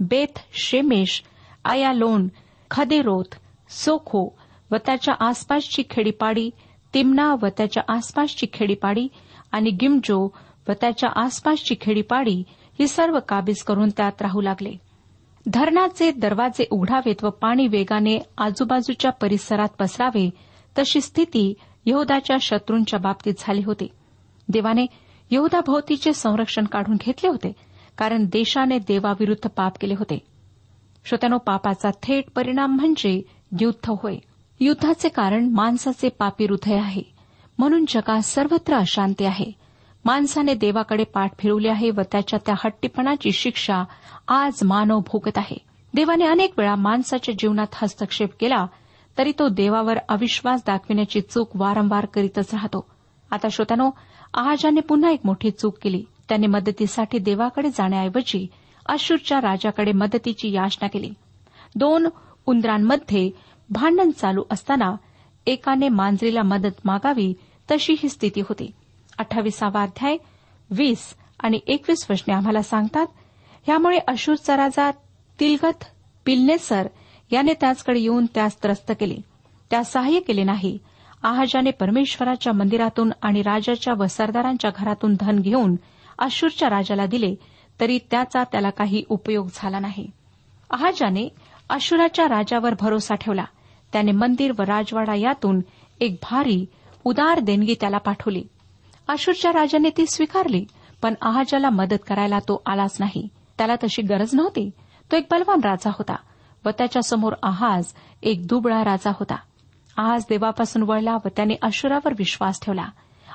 बेथ 0.00 0.38
शेमेश 0.52 1.22
आयालोन 1.64 2.28
खदेरोथ 2.70 3.36
सोखो 3.68 4.38
व 4.70 4.76
त्याच्या 4.86 5.14
आसपासची 5.20 5.82
खेडीपाडी 5.90 6.50
तिमना 6.94 7.34
व 7.42 7.46
त्याच्या 7.56 7.82
आसपासची 7.88 8.46
खेडीपाडी 8.52 9.08
आणि 9.52 9.70
गिमजो 9.70 10.28
व 10.68 10.72
त्याच्या 10.80 11.10
आसपासची 11.16 11.74
खेडीपाडी 11.80 12.42
ही 12.78 12.88
सर्व 12.88 13.18
काबीज 13.28 13.62
करून 13.62 13.88
त्यात 13.96 14.22
राहू 14.22 14.40
लागले. 14.40 14.74
धरणाचे 15.52 16.10
दरवाजे 16.12 16.64
उघडावेत 16.70 17.24
व 17.24 17.30
पाणी 17.30 17.68
वेगाने 17.68 18.18
आजूबाजूच्या 18.38 19.10
परिसरात 19.10 19.68
पसरावे 19.78 20.30
तशी 20.78 21.00
स्थिती 21.00 21.54
यहदाच्या 21.86 22.36
शत्रूंच्या 22.40 22.98
बाबतीत 22.98 23.34
झाली 23.38 23.62
होती. 23.64 23.88
देवाने 24.48 24.86
यहदाभोवतीचे 25.30 26.12
संरक्षण 26.12 26.64
काढून 26.64 26.96
घेतले 27.00 27.28
होते 27.28 27.52
कारण 27.98 28.24
देशाने 28.24 28.78
देवाविरुद्ध 28.78 29.48
पाप 29.48 29.72
केले 29.80 29.94
होते. 29.94 30.18
श्रोत्यानो 31.04 31.38
पापाचा 31.38 31.90
थेट 32.02 32.24
परिणाम 32.36 32.76
म्हणजे 32.76 33.22
युद्ध 33.60 33.92
होय. 34.02 34.16
युद्धाचे 34.60 35.08
कारण 35.08 35.48
माणसाचे 35.48 36.08
पापी 36.08 36.44
हृदय 36.44 36.74
आहे. 36.74 37.02
म्हणून 37.58 37.84
जगात 37.88 38.20
सर्वत्र 38.20 38.74
अशांती 38.74 39.24
आहे. 39.24 39.65
माणसाने 40.06 40.54
देवाकडे 40.54 41.04
पाठ 41.04 41.38
फिरवली 41.38 41.68
आहे 41.68 41.90
व 41.90 42.00
त्याच्या 42.12 42.38
त्या 42.46 42.54
हट्टीपणाची 42.58 43.32
शिक्षा 43.32 43.84
आज 44.28 44.52
मानव 44.64 44.98
भोगत 44.98 45.38
आहे. 45.38 45.56
देवाने 45.94 46.24
अनेक 46.24 46.58
वेळा 46.58 46.74
माणसाच्या 46.74 47.34
जीवनात 47.38 47.66
हस्तक्षेप 47.74 48.28
केला 48.40 48.66
तरी 49.18 49.32
तो 49.38 49.48
देवावर 49.48 49.98
अविश्वास 50.08 50.62
दाखविण्याची 50.66 51.20
चूक 51.20 51.48
वारंवार 51.54 52.06
करीतच 52.06 52.54
राहतो. 52.54 52.86
आता 53.30 53.48
श्रोत्यानो 53.48 53.90
आहाजाने 54.34 54.80
पुन्हा 54.80 55.10
एक 55.10 55.20
मोठी 55.24 55.50
चूक 55.50 55.78
केली. 55.82 56.04
त्याने 56.28 56.46
मदतीसाठी 56.46 57.18
देवाकडे 57.18 57.68
जाण्याऐवजी 57.68 58.46
अशूरच्या 58.86 59.38
राजाकडे 59.40 59.92
मदतीची 59.92 60.52
याचना 60.52 60.88
केली. 60.88 61.10
दोन 61.76 62.08
उंदरांमध्ये 62.46 63.30
भांडण 63.70 64.10
चालू 64.10 64.42
असताना 64.50 64.96
एकाने 65.46 65.88
मांजरीला 65.88 66.42
मदत 66.42 66.80
मागावी 66.84 67.34
तशी 67.70 67.94
ही 67.98 68.08
स्थिती 68.08 68.40
होती. 68.40 68.70
अठ्ठावीसावा 69.18 69.82
अध्याय 69.82 70.16
वीस 70.70 71.14
आणि 71.40 71.60
एकवीस 71.66 72.06
वचने 72.10 72.34
आम्हाला 72.34 72.62
सांगतात 72.62 73.06
यामुळे 73.68 73.98
अशूरचा 74.08 74.56
राजा 74.56 74.90
तिलगत 75.40 75.84
पिल्नेसर 76.24 76.88
याने 77.32 77.52
त्याचकडे 77.52 78.00
येऊन 78.00 78.26
त्यास 78.26 78.62
त्रस्त 78.62 78.92
केले. 79.00 79.16
त्यास 79.70 79.92
सहाय्य 79.92 80.20
केले 80.20 80.42
नाही. 80.42 80.78
आहाजाने 81.22 81.70
परमेश्वराच्या 81.70 82.52
मंदिरातून 82.52 83.12
आणि 83.22 83.42
राजाच्या 83.42 83.94
व 83.94 84.06
सरदारांच्या 84.06 84.70
घरातून 84.76 85.14
धन 85.20 85.38
घेऊन 85.38 85.76
अशूरच्या 86.18 86.70
राजाला 86.70 87.06
दिले 87.06 87.34
तरी 87.80 87.98
त्याचा 88.10 88.44
त्याला 88.44 88.70
काही 88.70 89.04
उपयोग 89.08 89.48
झाला 89.54 89.78
नाही. 89.78 90.10
आहाजाने 90.70 91.28
अशुराच्या 91.70 92.28
राजावर 92.28 92.74
भरोसा 92.80 93.14
ठेवला. 93.14 93.44
त्याने 93.92 94.12
मंदिर 94.12 94.52
व 94.58 94.62
राजवाडा 94.62 95.14
यातून 95.14 95.60
एक 96.00 96.16
भारी 96.22 96.66
उदार 97.04 97.40
देणगी 97.40 97.74
त्याला 97.80 97.98
पाठवली. 97.98 98.44
अशूरच्या 99.08 99.52
राजाने 99.52 99.90
ती 99.96 100.06
स्वीकारली 100.06 100.64
पण 101.02 101.14
आहाजाला 101.22 101.70
मदत 101.70 102.06
करायला 102.08 102.38
तो 102.38 102.62
आलाच 102.66 102.96
नाही. 103.00 103.28
त्याला 103.58 103.74
तशी 103.74 104.02
गरज 104.02 104.28
नव्हती. 104.32 104.70
तो 105.12 105.16
एक 105.16 105.26
बलवान 105.30 105.60
राजा 105.64 105.90
होता 105.90 106.16
व 106.64 106.70
त्याच्यासमोर 106.70 107.32
आहाज 107.42 107.84
एक 108.22 108.46
दुबळा 108.46 108.84
राजा 108.84 109.10
होता. 109.10 109.36
आहाज 109.96 110.22
देवापासून 110.28 110.82
वळला 110.82 111.14
व 111.14 111.28
त्याने 111.36 111.54
अशुरावर 111.62 112.12
विश्वास 112.18 112.60
ठेवला. 112.62 112.84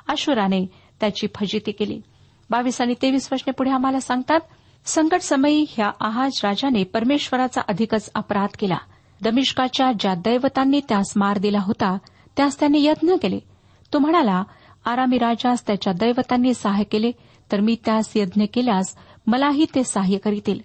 अशुराने 0.08 0.66
त्याची 1.00 1.28
फजिती 1.36 1.72
केली. 1.72 2.02
बावीस 2.50 2.82
आणि 2.82 2.94
तेवीस 3.02 3.30
वर्षने 3.32 3.52
पुढे 3.52 3.72
आम्हाला 3.72 4.00
सांगतात 4.00 4.40
संकट 4.86 5.22
समयी 5.22 5.66
ह्या 5.70 5.92
आहाज 6.00 6.32
राजाने 6.44 6.84
परमेश्वराचा 6.84 7.62
अधिकच 7.68 8.10
अपराध 8.16 8.50
केला. 8.60 8.78
दमिष्काच्या 9.22 9.92
ज्या 10.00 10.14
दैवतांनी 10.14 10.82
त्यास 10.90 11.14
मार 11.16 11.38
दिला 11.38 11.60
होता 11.60 11.98
त्यास 12.38 12.60
त्याने 12.60 12.82
यत्न 12.82 13.16
केले. 13.16 13.40
तो 13.94 14.00
म्हणाला 14.00 14.44
आरामी 14.86 15.18
राजास 15.18 15.68
त्याच्या 15.68 15.94
दैवतांनी 15.94 16.54
सहाय्य 16.54 16.84
केले 16.84 17.12
तर 17.52 17.60
मी 17.60 17.76
त्यास 17.86 18.12
यज्ञ 18.16 18.44
केल्यास 18.54 18.96
मलाही 19.28 19.66
ते 19.76 19.84
सहाय्य 19.84 20.18
करीतील. 20.18 20.60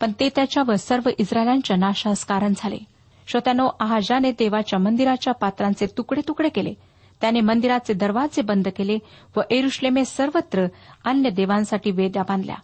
पण 0.00 0.12
ते 0.20 0.28
त्याच्यावर 0.28 0.74
सर्व 0.74 1.10
इस्रायलांच्या 1.18 1.76
नाशास 1.76 2.24
कारण 2.24 2.52
झाले. 2.56 2.78
श्रोत्यानो 3.26 3.68
आहाजाने 3.80 4.32
देवाच्या 4.32 4.78
मंदिराच्या 4.78 5.34
पात्रांचे 5.34 5.86
तुकडे 5.86 6.20
तुकडे 6.28 6.48
केले. 6.48 6.74
त्याने 7.20 7.40
मंदिराचे 7.40 7.92
दरवाजे 7.92 8.42
बंद 8.42 8.68
केले 8.68 8.98
व 9.36 9.40
एरुश्लेमे 9.50 10.04
सर्वत्र 10.04 10.66
अन्य 11.04 11.30
देवांसाठी 11.30 11.90
वेद्या 11.90 12.22
बांधल्या. 12.22 12.56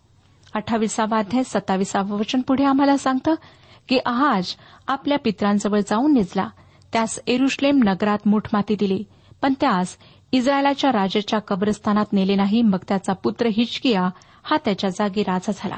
अठ्ठावीसावा 0.55 1.19
अध्याय 1.19 1.43
सत्तावीसावं 1.43 2.19
वचन 2.19 2.41
पुढे 2.41 2.65
आम्हाला 2.65 2.97
सांगतं 2.97 3.35
की 3.88 3.99
आहाज 4.07 4.55
आपल्या 4.87 5.19
पित्रांजवळ 5.19 5.81
जाऊन 5.81 6.15
निजला. 6.15 6.49
त्यास 6.93 7.21
एरुश्लेम 7.27 7.81
नगरात 7.85 8.19
मुठमाती 8.27 8.77
दिली. 8.79 9.05
पण 9.43 9.55
त्यास 9.61 9.97
इस्रायलाच्या 10.32 10.92
राजाच्या 10.92 11.38
कब्रस्थानात 11.38 12.12
नेले 12.12 12.35
नाही 12.35 12.62
मग 12.62 12.78
त्याचा 12.88 13.12
पुत्र 13.12 13.47
हिचकिया 13.47 14.08
हा 14.42 14.56
त्याच्या 14.64 14.90
जागी 14.90 15.23
राजा 15.23 15.52
झाला. 15.56 15.76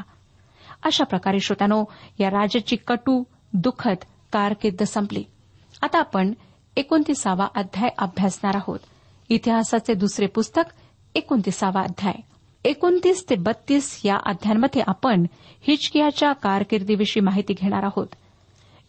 अशा 0.85 1.05
प्रकारे 1.05 1.41
श्रोत्यानो 1.41 1.85
या 2.19 2.31
राजाची 2.31 2.77
कटू 2.77 3.23
दुःखद 3.53 3.97
कारकीर्द 4.33 4.83
संपली. 4.83 5.25
आता 5.83 5.99
आपण 5.99 6.33
एकोणतीसावा 6.77 7.47
अध्याय 7.55 7.91
अभ्यासणार 7.99 8.57
आहोत. 8.57 8.79
इतिहासाचे 9.29 9.95
दुसरे 9.95 10.27
पुस्तक 10.27 10.63
एकोणतीसावा 11.15 11.81
अध्याय. 11.81 12.15
एकोणतीस 12.65 13.27
ते 13.31 13.35
बत्तीस 13.35 14.01
या 14.05 14.17
अध्यायांमध्ये 14.27 14.83
आपण 14.87 15.27
हिचकियाच्या 15.67 16.33
कारकिर्दीविषयी 16.33 17.21
माहिती 17.21 17.53
घेणार 17.53 17.83
आहोत. 17.83 18.07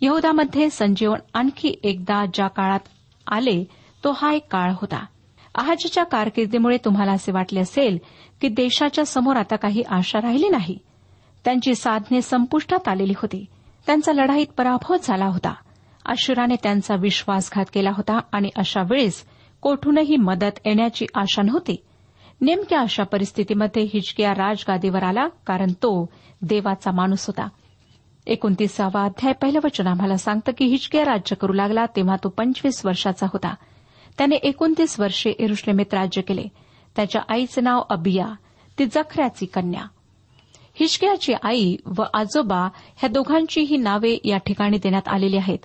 यहदामध्ये 0.02 0.70
संजीवन 0.70 1.20
आणखी 1.34 1.76
एकदा 1.84 2.26
ज्या 2.34 2.48
काळात 2.48 2.80
आले 3.28 3.64
तो 4.04 4.12
हा 4.12 4.34
एक 4.34 4.48
काळ 4.52 4.72
होता. 4.72 5.06
आजच्या 5.56 6.04
कारकिर्दीमुळे 6.04 6.78
तुम्हाला 6.86 7.12
असे 7.12 7.32
वाटले 7.32 7.60
असेल 7.60 7.98
की 8.42 8.48
देशाच्या 8.48 9.06
समोर 9.06 9.36
आता 9.36 9.56
काही 9.56 9.82
आशा 9.82 10.22
राहिली 10.22 10.50
नाही. 10.50 10.78
त्यांची 11.46 11.76
साधने 11.76 12.22
संपुष्टात 12.22 12.88
आलेली 12.88 13.14
होती. 13.18 13.46
त्यांचा 13.86 14.14
लढाईत 14.14 14.48
पराभव 14.58 14.96
झाला 15.04 15.26
होता. 15.26 15.54
अशुराने 16.06 16.56
त्यांचा 16.64 16.96
विश्वासघात 16.96 17.66
केला 17.74 17.90
होता 17.90 18.20
आणि 18.32 18.50
अशा 18.56 18.82
वेळेस 18.82 19.26
कोठूनही 19.62 20.18
मदत 20.18 20.60
येण्याची 20.66 21.06
आशा 21.16 21.42
नव्हती. 21.42 21.76
नेमक्या 22.42 22.80
अशा 22.80 23.04
परिस्थितीमध्ये 23.04 23.84
हिचकिया 23.94 24.32
राजगादीवर 24.32 25.04
आला 25.04 25.28
कारण 25.28 25.72
तो 25.72 26.10
देवाचा 26.42 26.92
माणूस 26.92 27.28
होता. 27.28 27.48
एकोणतीसावा 28.28 29.04
अध्याय 29.04 29.34
पहिलं 29.34 29.60
वचन 29.64 29.88
आम्हाला 29.88 30.18
सांगतं 30.18 30.52
की 30.58 30.66
हिचकिया 30.66 31.04
राज्य 31.06 31.36
करू 31.36 31.54
लागला 31.54 31.86
तेव्हा 31.86 32.16
तो 32.16 32.30
पंचवीस 32.30 32.86
वर्षाचा 32.86 33.26
होता. 33.26 33.56
त्याने 34.22 34.36
एकोणतीस 34.36 35.00
वर्षे 35.00 35.30
एरुश्लेमेत 35.30 35.94
राज्य 35.94 36.22
केले. 36.22 36.44
त्याच्या 36.96 37.22
आईचं 37.30 37.64
नाव 37.64 37.82
अबिया 37.90 38.26
ती 38.80 38.86
जखऱ्याची 38.86 39.46
कन्या. 39.46 39.82
हिचकियाची 40.74 41.34
आई 41.44 41.76
व 41.98 42.04
आजोबा 42.14 42.58
ह्या 42.98 43.08
दोघांचीही 43.08 43.78
नावे 43.78 44.18
या 44.24 44.38
ठिकाणी 44.38 44.78
देण्यात 44.78 45.08
आलेली 45.08 45.38
आहेत. 45.38 45.60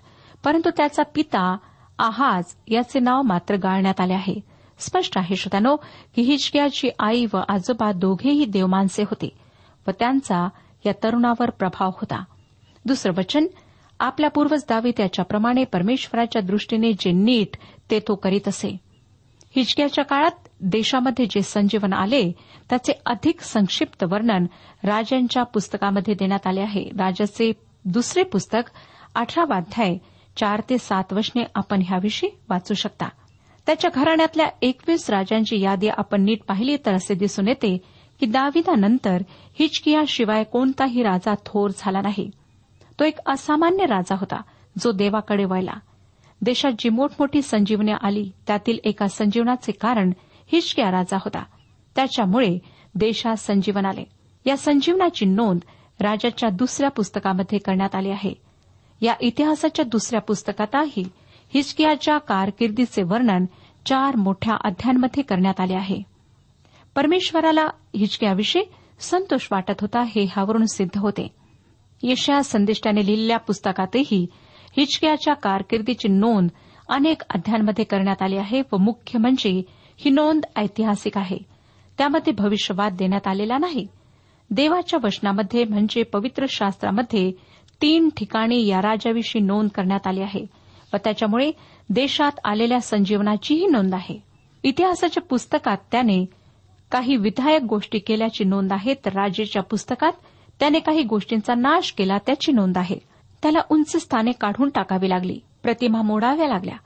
परंतु 0.44 0.70
त्याचा 0.76 1.02
पिता 1.14 1.56
आहाज 1.98 2.44
याचे 2.68 3.00
नाव 3.00 3.22
मात्र 3.22 3.56
गाळण्यात 3.56 4.00
आले 4.00 4.14
आहे. 4.14 4.40
स्पष्ट 4.78 5.18
आहे 5.18 5.36
श्रोत्यानो 5.36 5.76
की 6.14 6.22
हिचक्याची 6.22 6.88
आई 6.98 7.26
व 7.32 7.38
आजोबा 7.48 7.92
दोघेही 7.92 8.44
देवमानसे 8.44 9.02
होते 9.02 9.28
व 9.88 9.90
त्यांचा 9.90 10.48
या 10.86 10.92
तरुणावर 11.04 11.50
प्रभाव 11.50 11.88
होता. 11.88 12.24
दुसरं 12.84 13.12
वचन 13.16 13.46
आपल्या 14.00 14.30
पूर्वज 14.30 14.64
दावी 14.68 14.90
त्याच्याप्रमाणे 14.96 15.64
परमेश्वराच्या 15.64 16.42
दृष्टीने 16.42 16.92
जे 16.92 17.12
नीट 17.12 17.56
ते 17.90 18.00
तो 18.00 18.14
करीत 18.14 18.48
असे. 18.48 18.76
हिचक्याच्या 19.56 20.04
काळात 20.04 20.48
देशामध्ये 20.60 21.26
जे 21.26 21.42
संजीवन 21.42 21.92
आले 21.92 22.32
त्याचे 22.70 22.92
अधिक 23.06 23.40
संक्षिप्त 23.40 24.04
वर्णन 24.04 24.46
राजांच्या 24.84 25.42
पुस्तकामध्ये 25.42 26.14
देण्यात 26.14 26.46
आले 26.46 26.60
आहे. 26.60 26.84
राजाचे 26.84 27.52
दुसरे 27.84 28.22
पुस्तक 28.22 28.70
अठरावाध्याय 29.14 29.96
चार 30.36 30.60
ते 30.70 30.78
सात 30.78 31.12
वशने 31.12 31.42
आपण 31.54 31.82
ह्याविषयी 31.88 32.30
वाचू 32.48 32.74
शकता. 32.74 33.08
त्याच्या 33.66 33.90
घराण्यातल्या 33.94 34.46
एकवीस 34.62 35.10
राजांची 35.10 35.60
यादी 35.60 35.88
आपण 35.88 36.24
नीट 36.24 36.42
पाहिली 36.48 36.76
तर 36.86 36.94
असे 36.94 37.14
दिसून 37.14 37.48
येते 37.48 37.76
की 38.20 38.26
दाविदानंतर 38.26 39.22
हिचकियाशिवाय 39.58 40.44
कोणताही 40.44 41.02
राजा 41.02 41.34
थोर 41.46 41.70
झाला 41.78 42.00
नाही. 42.00 42.30
तो 43.00 43.04
एक 43.04 43.18
असामान्य 43.26 43.86
राजा 43.86 44.14
होता 44.14 44.42
जो 44.78 44.92
देवाकडे 44.92 45.44
वळला. 45.44 45.72
देशात 46.40 46.72
जी 46.78 46.88
मोठमोठी 46.88 47.42
संजीवनी 47.42 47.92
आली 48.02 48.30
त्यातील 48.46 48.78
एका 48.84 49.08
संजीवनाचे 49.08 49.72
कारण 49.72 50.12
हिचक्या 50.52 50.90
राजा 50.90 51.16
होता. 51.16 51.44
त्याच्यामुळे 51.96 52.58
देशात 52.94 53.36
संजीवन 53.36 53.86
आले. 53.86 54.04
या 54.46 54.56
संजीवनाची 54.56 55.24
नोंद 55.24 55.60
राजाच्या 56.00 56.48
दुसऱ्या 56.48 56.90
पुस्तकामध्ये 56.90 57.58
करण्यात 57.58 57.94
आली 57.94 58.10
आहे. 58.10 58.34
या 59.00 59.14
इतिहासाच्या 59.20 59.84
दुसऱ्या 59.84 60.20
पुस्तकातही 60.20 61.04
हिचकियाच्या 61.54 62.18
कारकिर्दीचे 62.18 63.02
वर्णन 63.02 63.44
चार 63.86 64.16
मोठ्या 64.16 64.56
अध्यायांमध्ये 64.64 65.22
करण्यात 65.22 65.60
आले 65.60 65.74
आहे. 65.74 66.02
परमेश्वराला 66.94 67.66
हिचक्याविषयी 67.96 68.62
संतोष 68.98 69.48
वाटत 69.50 69.80
होता 69.80 70.02
हे 70.02 70.24
ह्यावरून 70.24 70.64
सिद्ध 70.64 70.98
होते. 70.98 71.45
यशया 72.02 72.42
संदिष्टाने 72.42 73.06
लिहिलेल्या 73.06 73.38
पुस्तकातही 73.38 74.26
हिचक्याच्या 74.76 75.34
कारकिर्दीची 75.34 76.08
नोंद 76.08 76.48
अनेक 76.88 77.22
अध्यायांमध्ये 77.30 77.84
करण्यात 77.84 78.22
आली 78.22 78.36
आहे 78.36 78.62
व 78.72 78.76
मुख्य 78.76 79.18
म्हणजे 79.18 79.62
ही 79.96 80.10
नोंद 80.10 80.44
ऐतिहासिक 80.56 81.18
आहे. 81.18 81.38
त्यामध्ये 81.98 82.32
भविष्यवाद 82.32 82.96
देण्यात 82.96 83.26
आलेला 83.26 83.58
नाही. 83.58 83.86
देवाच्या 84.50 84.98
वचनामध्ये 85.04 85.64
म्हणजे 85.64 86.02
पवित्र 86.02 86.46
शास्त्रामध्ये 86.48 87.30
तीन 87.82 88.08
ठिकाणी 88.16 88.66
या 88.66 88.82
राजाविषयी 88.82 89.42
नोंद 89.42 89.70
करण्यात 89.70 90.06
आली 90.06 90.20
आहे 90.20 90.44
व 90.94 90.96
त्याच्यामुळे 90.96 91.50
देशात 91.90 92.40
आलेल्या 92.44 92.80
संजीवनाचीही 92.80 93.66
नोंद 93.66 93.94
आहे. 93.94 94.18
इतिहासाच्या 94.64 95.22
पुस्तकात 95.22 95.76
त्याने 95.92 96.24
काही 96.90 97.16
विधायक 97.16 97.62
गोष्टी 97.62 97.98
केल्याची 97.98 98.44
नोंद 98.44 98.72
आहे 98.72 98.94
तर 98.94 99.12
राजेच्या 99.12 99.62
पुस्तकात 99.62 100.12
त्याने 100.60 100.78
काही 100.78 101.02
गोष्टींचा 101.02 101.54
नाश 101.54 101.92
केला 101.92 102.18
त्याची 102.18 102.52
नोंद 102.52 102.78
आहे. 102.78 102.98
त्याला 103.42 103.58
उंच 103.70 103.96
स्थाने 103.96 104.32
काढून 104.32 104.68
टाकावी 104.68 105.08
लागली. 105.08 105.40
प्रतिमा 105.62 106.02
मोडाव्या 106.02 106.48
लागल्या. 106.48 106.76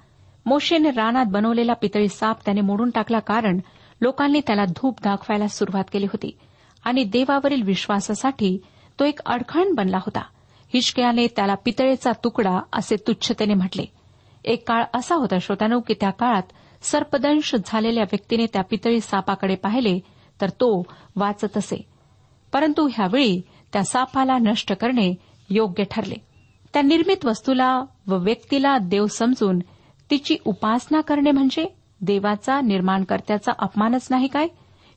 मोशेने 0.47 0.91
रानात 0.91 1.27
बनवलेला 1.29 1.73
पितळी 1.73 2.09
साप 2.09 2.37
त्याने 2.45 2.61
मोडून 2.61 2.91
टाकला 2.91 3.19
कारण 3.19 3.61
लोकांनी 4.01 4.41
त्याला 4.47 4.65
धूप 4.65 4.99
दाखवायला 5.05 5.49
सुरुवात 5.49 5.85
केली 5.93 6.05
होती 6.05 6.39
आणि 6.85 7.05
देवावरील 7.05 7.63
विश्वासासाठी 7.63 8.59
तो 9.01 9.05
एक 9.05 9.21
अडखण 9.27 9.75
बनला 9.75 9.97
होता. 9.97 10.23
हिचकयाने 10.75 11.27
त्याला 11.27 11.55
पितळेचा 11.55 12.11
तुकडा 12.25 12.61
असे 12.73 12.97
तुच्छतेने 12.97 13.55
म्हटले. 13.55 13.85
एक 14.45 14.69
काळ 14.69 14.85
असा 14.95 15.15
होता 15.15 15.39
श्रोत्यानो 15.39 15.81
की 15.81 15.95
त्या 15.95 16.11
काळात 16.11 16.43
सर्पदंश 16.83 17.55
झालेल्या 17.67 18.03
व्यक्तीने 18.03 18.47
त्या 18.47 18.63
पितळी 18.63 19.01
सापाकडे 19.01 19.55
पाहिले 19.55 20.01
तर 20.41 20.49
तो 20.49 20.83
वाचत 21.17 21.57
असे. 21.57 21.87
परंतु 22.53 22.89
ह्यावेळी 22.93 23.41
त्या 23.73 23.85
सापाला 23.85 24.39
नष्ट 24.39 24.73
करणे 24.73 25.15
योग्य 25.51 25.85
ठरले. 25.91 26.15
त्या 26.73 26.83
निर्मित 26.83 27.25
वस्तूला 27.25 27.85
व 28.07 28.17
व्यक्तीला 28.17 28.79
देव 28.79 29.07
समजून 29.07 29.59
तिची 30.11 30.37
उपासना 30.45 31.01
करणे 31.01 31.31
म्हणजे 31.31 31.67
देवाचा 32.01 32.61
निर्माणकर्त्याचा 32.61 33.53
अपमानच 33.59 34.07
नाही 34.11 34.29
काय? 34.29 34.49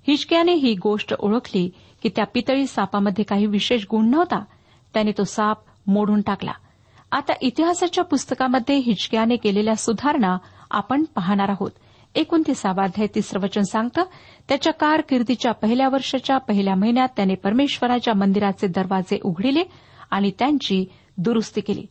हिचक्याने 0.08 0.54
ही 0.54 0.74
गोष्ट 0.74 1.14
ओळखली 1.20 1.70
की 2.04 2.10
त्या 2.16 2.26
पितळी 2.26 2.68
सापामध्ये 2.68 3.24
काही 3.24 3.46
विशेष 3.46 3.86
गुण 3.92 4.10
नव्हता. 4.10 4.44
त्याने 4.94 5.12
तो 5.12 5.24
साप 5.24 5.58
मोडून 5.88 6.22
टाकला. 6.22 6.52
आता 7.12 7.34
इतिहासाच्या 7.42 8.04
पुस्तकामध्ये 8.04 8.78
हिचक्याने 8.78 9.36
केलेल्या 9.36 9.76
सुधारणा 9.76 10.38
आपण 10.72 11.04
पाहणार 11.04 11.50
आहोत. 11.50 11.72
एकोणतीसावा 12.16 12.84
अध्याय 12.84 13.08
तिसरं 13.16 13.40
वचन 13.42 13.62
सांगतं 13.62 14.04
त्याच्या 14.50 14.74
कारकिर्दीच्या 14.74 15.52
पहिल्या 15.52 15.90
वर्षाच्या 15.90 16.38
पहिल्या 16.38 16.76
महिन्यात 16.76 17.08
त्याने 17.16 17.36
परमेश्वराच्या 17.36 18.14
मंदिराचे 18.14 18.68
दरवाजे 18.68 19.20
उघडिले 19.24 19.64
आणि 20.12 20.32
त्यांची 20.40 20.86
दुरुस्ती 21.18 21.62
केली. 21.62 21.86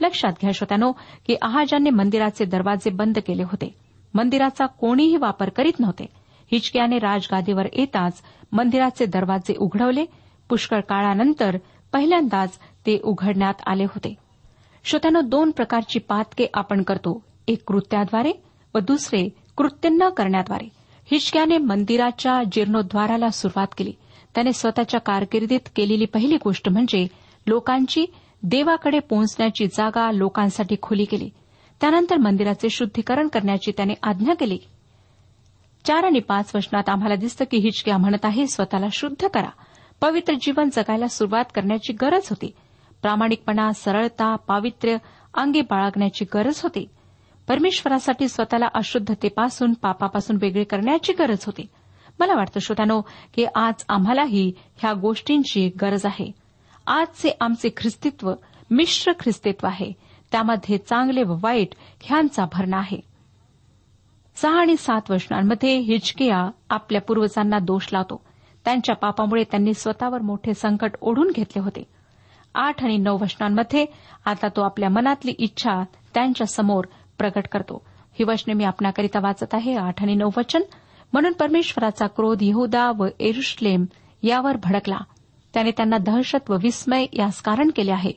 लक्षात 0.00 0.32
घ्या 0.40 0.50
श्रोत्यानो 0.54 0.92
की 1.26 1.36
आहाजांनी 1.42 1.90
मंदिराचे 1.90 2.44
दरवाजे 2.44 2.90
बंद 2.90 3.18
केले 3.18 3.42
होते. 3.42 3.74
मंदिराचा 4.14 4.66
कोणीही 4.66 5.16
वापर 5.16 5.48
करीत 5.48 5.80
नव्हते. 5.80 6.06
हिचक्याने 6.52 6.98
राजगादीवर 6.98 7.66
येताच 7.72 8.12
मंदिराचे 8.52 9.06
दरवाजे 9.06 9.54
उघडवले. 9.58 10.04
पुष्कळ 10.48 10.80
काळानंतर 10.80 11.56
पहिल्यांदाच 11.92 12.58
ते 12.86 13.00
उघडण्यात 13.04 13.54
आले 13.66 13.84
होते. 13.84 14.14
श्रोत्यानो 14.84 15.20
दोन 15.20 15.50
प्रकारची 15.50 15.98
पातके 15.98 16.46
आपण 16.54 16.82
करतो. 16.82 17.24
एक 17.48 17.58
कृत्याद्वारे 17.66 18.32
व 18.74 18.78
दुसरे 18.78 19.28
कृत्य 19.56 19.88
न 19.88 20.08
करण्याद्वारे. 20.08 20.68
हिचक्याने 21.10 21.58
मंदिराच्या 21.58 22.42
जीर्णोद्वाराला 22.52 23.28
सुरुवात 23.28 23.66
केली. 23.78 23.92
त्याने 24.34 24.52
स्वतःच्या 24.52 25.00
कारकिर्दीत 25.00 25.60
केलेली 25.76 26.04
पहिली 26.04 26.36
गोष्ट 26.44 26.68
म्हणजे 26.68 27.06
लोकांची 27.46 28.06
देवाकडे 28.42 28.98
पोहोचण्याची 28.98 29.66
जागा 29.66 30.12
लोकांसाठी 30.12 30.76
खुली 30.82 31.04
केली. 31.04 31.30
त्यानंतर 31.80 32.16
मंदिराचे 32.16 32.70
शुद्धीकरण 32.70 33.28
करण्याची 33.28 33.72
त्याने 33.76 33.94
आज्ञा 34.02 34.34
केली. 34.34 34.58
चार 35.84 36.04
आणि 36.04 36.18
पाच 36.18 36.52
वचनात 36.54 36.88
आम्हाला 36.88 37.14
दिसतं 37.14 37.44
की 37.50 37.56
हिचक्या 37.56 37.98
म्हणत 37.98 38.24
आहे 38.24 38.46
स्वतःला 38.46 38.86
शुद्ध 38.92 39.28
करा. 39.28 39.50
पवित्र 40.00 40.34
जीवन 40.40 40.68
जगायला 40.72 41.08
सुरुवात 41.08 41.44
करण्याची 41.54 41.92
गरज 41.92 42.26
होती. 42.30 42.54
प्रामाणिकपणा 43.02 43.72
सरळता 43.72 44.36
पावित्र्य 44.36 44.96
अंगी 45.34 45.60
बाळगण्याची 45.60 46.24
गरज 46.34 46.60
होती. 46.62 46.86
परमेश्वरासाठी 47.48 48.28
स्वतःला 48.28 48.66
अशुद्धतेपासून 48.74 49.72
पापापासून 49.72 50.38
वेगळे 50.40 50.64
करण्याची 50.64 51.12
गरज 51.12 51.44
होती. 51.46 51.66
मला 52.20 52.34
वाटतं 52.34 52.60
श्रोत्यानो 52.60 53.00
की 53.34 53.46
आज 53.54 53.84
आम्हालाही 53.88 54.52
ह्या 54.76 54.92
गोष्टींची 54.92 55.70
गरज 55.82 56.06
आहे. 56.06 56.32
आजचे 56.86 57.30
आमचे 57.40 57.68
ख्रिस्तित्व 57.76 58.32
मिश्र 58.70 59.12
ख्रिस्तित्व 59.12 59.66
आहे. 59.66 59.92
त्यामध्ये 60.32 60.78
चांगले 60.78 61.22
व 61.22 61.36
वाईट 61.42 61.68
ह्यांचा 62.00 62.44
भरणा 62.44 62.76
आहे. 62.76 63.00
सहा 64.36 64.60
आणि 64.60 64.76
सात 64.76 65.00
वर्षांमध्ये 65.10 65.78
हिचकिया 65.78 66.50
आपल्या 66.70 67.00
पूर्वजांना 67.00 67.58
दोष 67.58 67.88
लावतो. 67.92 68.24
त्यांच्या 68.64 68.96
पापामुळे 68.96 69.44
त्यांनी 69.44 69.74
स्वतःवर 69.74 70.22
मोठे 70.22 70.54
संकट 70.54 70.90
ओढून 71.00 71.30
घेतले 71.36 71.60
होते. 71.60 71.84
आठ 72.54 72.84
आणि 72.84 72.96
नऊ 72.96 73.18
वर्षांमध्ये 73.18 73.86
आता 74.24 74.48
तो 74.48 74.62
आपल्या 74.62 74.88
मनातली 74.88 75.30
इच्छा 75.30 75.84
त्यांच्यासमोर 76.14 76.84
प्रकट 77.18 77.46
करतो. 77.52 77.82
ही 78.18 78.24
वचने 78.24 78.54
मी 78.54 78.64
आपणाकरिता 78.64 79.20
वाचत 79.20 79.54
आहे 79.54 79.74
आठ 79.74 80.02
आणि 80.02 80.14
नऊ 80.14 80.30
वचन. 80.36 80.62
म्हणून 81.12 81.32
परमेश्वराचा 81.32 82.06
क्रोध 82.06 82.38
यहुदा 82.40 82.92
व 82.98 83.06
एरुश्लेम 83.20 83.84
यावर 84.22 84.56
भडकला. 84.62 84.98
त्याने 85.54 85.70
त्यांना 85.70 85.98
दहशत 85.98 86.50
व 86.50 86.56
विस्मय 86.62 87.06
यास 87.12 87.42
कारण 87.42 87.70
केले 87.76 87.92
आहे. 87.92 88.12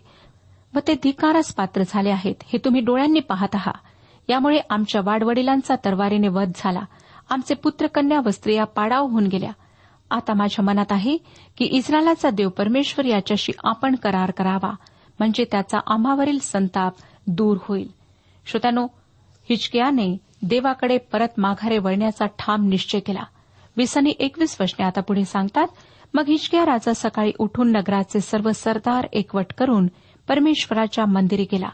व 0.73 0.79
ते 0.87 0.93
धिकारास 0.93 1.53
पात्र 1.53 1.83
झाले 1.87 2.09
आहेत 2.09 2.35
हे 2.43 2.59
तुम्ही 2.65 2.81
डोळ्यांनी 2.81 3.19
पाहत 3.19 3.55
आहात 3.55 4.29
यामुळे 4.29 4.59
आमच्या 4.69 5.01
वाडवडिलांचा 5.03 5.75
तरवारीने 5.85 6.27
वध 6.27 6.51
झाला. 6.55 6.81
आमचे 7.29 7.53
पुत्रकन्या 7.53 8.19
व 8.25 8.29
स्त्रिया 8.29 8.63
पाडाव 8.63 9.05
होऊन 9.05 9.27
गेल्या. 9.27 9.51
आता 10.11 10.33
माझ्या 10.33 10.65
मनात 10.65 10.91
आहे 10.91 11.17
की 11.57 11.65
इस्रायलाचा 11.65 12.29
देव 12.29 12.49
परमेश्वर 12.49 13.05
याच्याशी 13.05 13.53
आपण 13.63 13.95
करार 13.95 14.31
करावा 14.31 14.75
म्हणजे 15.19 15.45
त्याचा 15.51 15.79
आम्हावरील 15.87 16.39
संताप 16.39 16.93
दूर 17.27 17.57
होईल. 17.61 17.91
श्रोत्यानो 18.45 18.87
हिचकियाने 19.49 20.17
देवाकडे 20.41 20.97
परत 20.97 21.27
माघारे 21.37 21.77
वळण्याचा 21.77 22.25
ठाम 22.25 22.67
निश्चय 22.67 22.99
केला. 22.99 23.23
विसनी 23.77 24.13
एकवीस 24.19 24.57
वचने 24.61 24.85
आता 24.85 25.01
पुढे 25.01 25.25
सांगतात 25.25 25.67
मग 26.13 26.23
हिचकिया 26.27 26.65
राजा 26.65 26.93
सकाळी 26.95 27.31
उठून 27.39 27.71
नगराचे 27.71 28.19
सर्व 28.19 28.51
सरदार 28.51 29.07
एकवट 29.13 29.53
करून 29.57 29.87
परमेश्वराच्या 30.27 31.05
मंदिरी 31.05 31.45
गेला. 31.51 31.69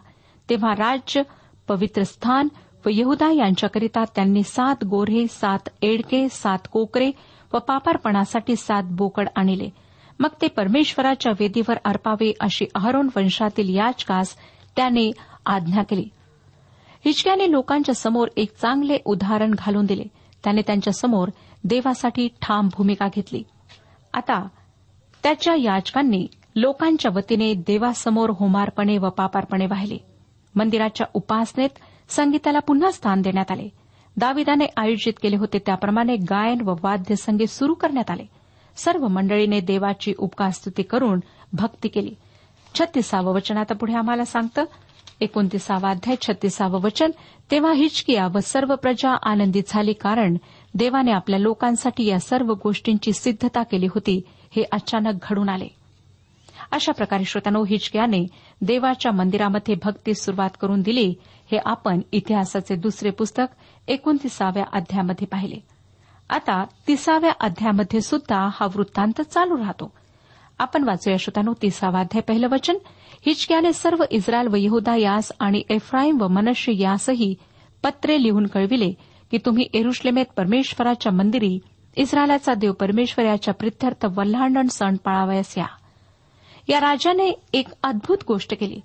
तेव्हा 0.49 0.71
राज्य 0.71 1.21
पवित्र 1.67 2.03
स्थान 2.03 2.47
व 2.85 2.89
यहुदा 2.91 3.31
यांच्याकरिता 3.31 4.03
त्यांनी 4.03 4.43
सात 4.43 4.83
गोरे 4.83 5.27
सात 5.27 5.69
एडके 5.81 6.29
सात 6.29 6.59
कोकरे 6.71 7.11
व 7.53 7.57
पापारपणासाठी 7.57 8.55
सात 8.55 8.83
बोकड 8.83 9.27
आणले. 9.35 9.69
मग 10.19 10.29
ते 10.41 10.47
परमेश्वराच्या 10.47 11.31
वेदीवर 11.39 11.75
अर्पावे 11.85 12.33
अशी 12.39 12.65
अहरोन 12.75 13.09
वंशातील 13.15 13.75
याचकास 13.75 14.35
त्याने 14.75 15.11
आज्ञा 15.45 15.83
केली. 15.83 16.09
हिचक्याने 17.05 17.51
लोकांच्या 17.51 17.95
समोर 17.95 18.27
एक 18.37 18.55
चांगले 18.61 18.97
उदाहरण 19.05 19.51
घालून 19.57 19.85
दिले. 19.85 20.03
त्याने 20.43 20.61
त्यांच्यासमोर 20.61 21.27
देवासाठी 21.63 22.27
ठाम 22.41 22.69
भूमिका 22.77 23.07
घेतली. 23.07 23.43
आता 24.13 24.47
त्याच्या 25.23 25.55
याचकांनी 25.55 26.27
लोकांच्या 26.55 27.11
वतीने 27.15 27.53
देवासमोर 27.53 28.29
होमारपणे 28.29 28.97
व 28.97 29.09
पापारपणे 29.09 29.65
वाहिले. 29.65 29.97
मंदिराच्या 30.55 31.07
उपासनेत 31.13 31.69
संगीताला 32.09 32.59
पुन्हा 32.59 32.91
स्थान 32.91 33.21
देण्यात 33.21 33.51
आले. 33.51 33.69
दाविदाने 34.17 34.65
आयोजित 34.77 35.13
केले 35.21 35.35
होते 35.35 35.59
त्याप्रमाणे 35.59 36.15
गायन 36.15 36.61
व 36.61 36.75
वाद्य 36.83 37.15
संगीत 37.15 37.47
सुरू 37.47 37.73
करण्यात 37.73 38.11
आले. 38.11 38.25
सर्व 38.75 39.07
मंडळीने 39.07 39.59
देवाची 39.59 40.13
उपकास्तुती 40.17 40.83
करून 40.83 41.19
भक्ती 41.53 41.89
केली. 41.89 42.15
छत्तीसावं 42.79 43.33
वचन 43.33 43.57
आता 43.57 43.73
पुढे 43.73 43.93
आम्हाला 43.93 44.25
सांगतं. 44.25 44.63
एकोणतीसावा 45.21 45.89
अध्याय 45.89 46.15
छत्तीसावं 46.21 46.81
वचन. 46.81 47.11
तेव्हा 47.51 47.73
हिचकिया 47.73 48.27
व 48.27 48.39
सर्व 48.39 48.75
प्रजा 48.75 49.17
आनंदित 49.23 49.63
झाली 49.67 49.93
कारण 49.93 50.35
देवाने 50.75 51.11
आपल्या 51.11 51.39
लोकांसाठी 51.39 52.05
या 52.05 52.19
सर्व 52.19 52.53
गोष्टींची 52.63 53.13
सिद्धता 53.13 53.63
केली 53.63 53.85
होती. 53.85 54.21
हे 54.55 54.63
अचानक 54.71 55.13
घडून 55.29 55.49
आले. 55.49 55.67
अशा 56.71 56.91
प्रकारे 56.91 57.25
श्रोत्यानो 57.25 57.63
हिचक्याने 57.63 58.27
देवाच्या 58.61 59.11
मंदिरामध्ये 59.11 59.75
भक्ती 59.83 60.13
सुरुवात 60.13 60.49
करून 60.61 60.81
दिली. 60.81 61.13
हे 61.51 61.57
आपण 61.65 62.01
इतिहासाचे 62.11 62.75
दुसरे 62.75 63.09
पुस्तक 63.09 63.45
एकोणतीसाव्या 63.87 64.63
अध्यायामध्ये 64.73 65.27
पाहिले. 65.27 65.55
आता 66.29 66.63
तिसाव्या 66.87 67.31
अध्यायामध्ये 67.39 68.01
सुद्धा 68.01 68.49
हा 68.53 68.65
वृत्तांत 68.75 69.21
चालू 69.21 69.57
राहतो. 69.57 69.93
आपण 70.61 70.83
वाचूया 70.83 71.17
श्रोतानो 71.17 71.53
तिसावाध्याय 71.61 72.21
पहिलं 72.21 72.47
वचन. 72.47 72.77
हिचक्याने 73.25 73.73
सर्व 73.73 74.03
इस्रायल 74.11 74.47
व 74.47 74.55
यहुदा 74.55 74.95
यास 74.95 75.31
आणि 75.39 75.63
एफ्राईम 75.69 76.21
व 76.21 76.27
मनश्य 76.27 76.73
यासही 76.75 77.35
पत्रे 77.83 78.23
लिहून 78.23 78.47
कळविले 78.47 78.91
की 79.31 79.37
तुम्ही 79.37 79.67
एरुश्लेमेत 79.73 80.25
परमेश्वराच्या 80.37 81.11
मंदिरी 81.11 81.59
इस्रायलाचा 81.95 82.53
देव 82.53 82.71
परमेश्वर 82.71 83.25
याच्या 83.25 83.53
प्रित्यर्थ 83.53 84.05
वल्हांडण 84.17 84.67
सण 84.67 84.95
पाळावयास 84.95 85.57
या. 85.57 85.65
या 86.67 86.79
राजाने 86.79 87.41
एक 87.53 87.67
अद्भुत 87.83 88.17
गोष्ट 88.27 88.53
केली. 88.59 88.79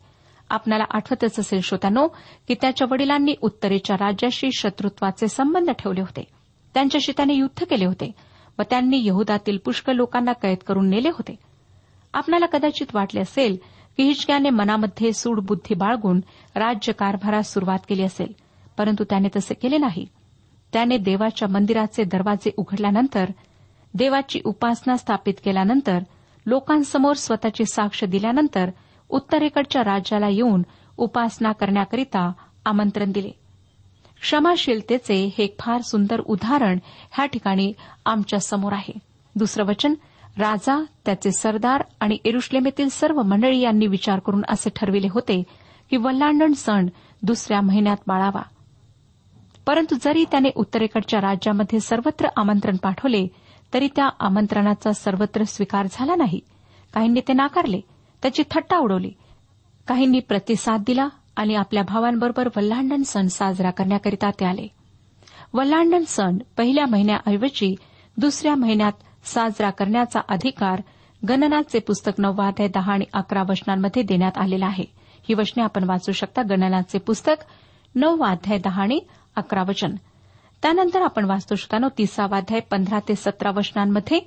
आपल्याला 0.51 0.85
आठवतच 0.91 1.41
असेल 1.41 1.61
श्रोतानो 1.61 2.09
की 2.49 2.55
त्याच्या 2.55 2.87
वडिलांनी 2.91 3.35
उत्तरेच्या 3.43 3.97
राज्याशी 3.97 4.49
शत्रुत्वाचे 4.53 5.29
संबंध 5.29 5.71
ठेवले 5.71 6.01
होते. 6.01 6.25
त्यांच्याशी 6.75 7.13
त्याने 7.17 7.35
युद्ध 7.35 7.65
केले 7.65 7.87
होते 7.87 8.13
व 8.59 8.63
त्यांनी 8.63 9.07
यहुदातील 9.07 9.59
पुष्कळ 9.65 9.93
लोकांना 9.93 10.33
कैद 10.33 10.59
करून 10.67 10.89
नेले 10.89 11.09
होते. 11.09 11.46
आपणाला 12.17 12.47
कदाचित 12.47 12.87
वाटले 12.95 13.21
असेल 13.21 13.57
की 13.97 14.03
हिचक्याने 14.03 14.51
मनामध्ये 14.51 15.13
सूडबुद्धी 15.13 15.75
बाळगून 15.75 16.21
राज्यकारभारास 16.55 17.55
सुरुवात 17.55 17.79
केली 17.89 18.03
असेल 18.03 18.33
परंतु 18.79 19.05
त्याने 19.05 19.29
तसे 19.37 19.55
केले 19.55 19.79
नाही. 19.79 20.07
त्याने 20.73 20.99
देवाच्या 20.99 21.49
मंदिराचे 21.49 22.05
दरवाजे 22.05 22.51
उघडल्यानंतर 22.57 23.31
देवाची 23.95 24.41
उपासना 24.45 24.97
स्थापित 24.97 25.35
केल्यानंतर 25.45 25.99
लोकांसमोर 26.47 27.15
स्वतःची 27.15 27.65
साक्ष 27.65 28.05
दिल्यानंतर 28.05 28.71
उत्तरेकडच्या 29.09 29.83
राज्याला 29.85 30.29
येऊन 30.29 30.63
उपासना 30.97 31.53
करण्याकरिता 31.53 32.33
आमंत्रण 32.65 33.13
दिले. 33.13 33.31
क्षमाशीलतेचे 34.21 35.31
हे 35.39 35.57
फार 35.61 35.81
सुंदर 35.81 36.21
उदाहरण 36.21 36.79
ह्या 37.13 37.27
ठिकाणी 37.27 37.73
आमच्यासमोर 38.05 38.73
आहे. 38.73 38.99
दुसरं 39.35 39.65
वचन 39.65 39.95
राजा 40.39 40.85
त्याचे 41.05 41.33
सरदार 41.33 41.83
आणि 42.01 42.19
एरुश्लेमेतील 42.25 42.89
सर्व 42.89 43.23
मंडळी 43.23 43.61
यांनी 43.61 43.87
विचार 43.87 44.19
करून 44.19 44.43
असे 44.49 44.71
ठरविले 44.77 45.07
होते 45.11 45.43
की 45.91 45.97
वल्लांडण 45.97 46.53
सण 46.53 46.87
दुसऱ्या 47.23 47.61
महिन्यात 47.61 47.97
बाळावा. 48.07 48.43
परंतु 49.67 49.97
जरी 50.03 50.25
त्याने 50.25 50.49
उत्तरेकडच्या 50.57 51.21
राज्यामध्ये 51.21 51.81
सर्वत्र 51.81 52.29
आमंत्रण 52.37 52.77
पाठवले 52.77 53.27
तरी 53.75 53.89
त्या 53.97 54.09
आमंत्रणाचा 54.21 54.93
सर्वत्र 54.93 55.43
स्वीकार 55.43 55.87
झाला 55.91 56.15
नाही. 56.15 56.41
काहींनी 56.95 57.21
ते 57.21 57.33
नाकारले 57.33 57.81
त्याची 58.23 58.43
थट्टा 58.51 58.79
उडवली. 58.79 59.13
काहींनी 59.89 60.21
प्रतिसाद 60.21 60.83
दिला 60.87 61.09
आणि 61.37 61.55
आपल्या 61.55 61.83
भावांबरोबर 61.83 62.49
वल्लांडण 62.57 63.03
सण 63.03 63.27
साजरा 63.27 63.71
करण्याकरिता 63.71 64.31
ते 64.31 64.45
आले. 64.45 64.67
वल्लांडण 65.55 66.05
सण 66.07 66.39
पहिल्या 66.57 66.87
महिन्याऐवजी 66.87 67.77
दुसऱ्या 68.17 68.55
महिन्यात 68.55 68.93
साजरा 69.27 69.71
करण्याचा 69.71 70.21
अधिकार 70.29 70.83
गणनाचे 71.29 71.79
पुस्तक 71.79 72.13
नववाध्याय 72.19 72.69
दहा 72.69 72.93
आणि 72.93 73.05
अकरा 73.13 73.43
वचनांमध्ये 73.49 74.03
देण्यात 74.03 74.39
आलेला 74.39 74.67
आहे. 74.67 74.85
ही 75.29 75.35
वचने 75.35 75.63
आपण 75.63 75.85
वाचू 75.85 76.13
शकता. 76.13 76.43
गणनाचे 76.43 76.99
पुस्तक 76.99 77.35
नववाध्याय 77.95 78.59
दहा 78.59 78.83
आणि 78.83 79.01
अकरा 79.37 79.63
वचन. 79.69 79.95
त्यानंतर 80.63 81.03
आपण 81.03 81.25
वाचतो 81.25 81.55
शकतानो 81.55 81.89
तिसावाध्याय 81.99 82.61
पंधरा 82.61 82.99
ते 82.99 83.15
सतरा 83.15 83.51
वचनांमध्ये 83.51 84.21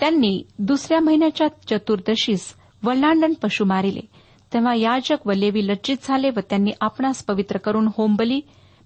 त्यांनी 0.00 0.42
दुसऱ्या 0.58 1.00
महिन्याच्या 1.00 1.48
चतुर्दशीस 1.48 2.54
वल्लांडण 2.82 3.32
पशु 3.32 3.64
मारिले. 3.64 4.00
तेव्हा 4.54 4.74
याजक 4.74 5.26
व 5.26 5.32
लेवी 5.32 5.66
लज्जित 5.66 5.96
झाले 6.02 6.30
व 6.30 6.40
त्यांनी 6.50 6.70
आपणास 6.80 7.24
पवित्र 7.24 7.58
करून 7.58 7.88
होमबली 7.96 8.40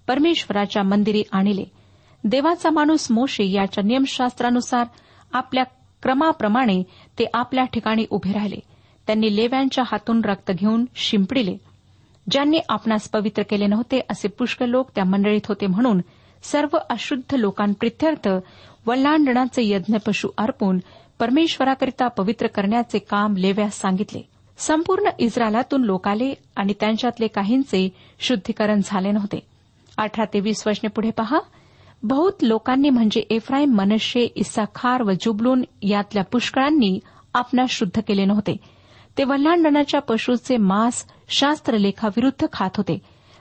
परमेश्वराच्या 0.07 0.83
मंदिरी 0.83 1.23
आणले. 1.31 1.65
देवाचा 2.23 2.69
माणूस 2.69 3.11
मोशे 3.11 3.51
याच्या 3.51 3.83
नियमशास्त्रानुसार 3.83 4.85
आपल्या 5.33 5.63
क्रमाप्रमाणे 6.03 6.83
ते 7.19 7.25
आपल्या 7.33 7.65
ठिकाणी 7.65 8.05
उभे 8.09 8.33
राहिले. 8.33 8.59
त्यांनी 9.07 9.35
लेव्यांच्या 9.35 9.83
हातून 9.87 10.21
रक्त 10.25 10.51
घेऊन 10.51 10.85
शिंपडिले. 10.95 11.57
ज्यांनी 12.31 12.59
आपणास 12.69 13.09
पवित्र 13.09 13.43
केले 13.43 13.67
नव्हते 13.67 13.99
असे 14.09 14.27
पुष्कळ 14.27 14.65
लोक 14.65 14.89
त्या 14.95 15.03
मंडळीत 15.03 15.41
होते 15.47 15.67
म्हणून 15.67 16.01
सर्व 16.43 16.77
अशुद्ध 16.89 17.35
लोकांप्रित्यर्थ 17.35 18.27
वल्लांडणाचे 18.85 19.69
यज्ञपशू 19.69 20.29
अर्पून 20.37 20.79
परमेश्वराकरिता 21.19 22.07
पवित्र 22.07 22.47
करण्याचे 22.47 22.99
काम 22.99 23.37
लेव्यास 23.37 23.79
सांगितले. 23.79 24.21
संपूर्ण 24.57 25.09
इस्रायलातून 25.19 25.83
लोक 25.83 26.07
आले 26.07 26.33
आणि 26.55 26.73
त्यांच्यातले 26.79 27.27
काहींचे 27.27 27.89
शुद्धीकरण 28.19 28.81
झाले 28.85 29.11
नव्हते. 29.11 29.39
अठरा 29.97 30.25
ते 30.25 30.39
वीस 30.39 30.67
वर्षने 30.67 30.89
पुढे 30.89 31.11
पहा. 31.11 31.39
बहुत 32.03 32.43
लोकांनी 32.43 32.89
म्हणजे 32.89 33.19
एफ्राईम 33.29 33.73
मनशे 33.73 34.19
इस्साखार 34.19 35.01
व 35.01 35.11
जुबलून 35.21 35.63
यातल्या 35.81 36.23
पुष्कळांनी 36.23 36.99
आपणास 37.33 37.69
शुद्ध 37.69 38.01
केले 38.07 38.25
नव्हते. 38.25 38.55
ते 39.17 39.23
वल्लांडणाच्या 39.23 40.01
पशूचे 40.01 40.57
मांस 40.57 41.05
शास्त्रलेखाविरुद्ध 41.29 42.45
खात 42.53 42.69
होते 42.77 42.97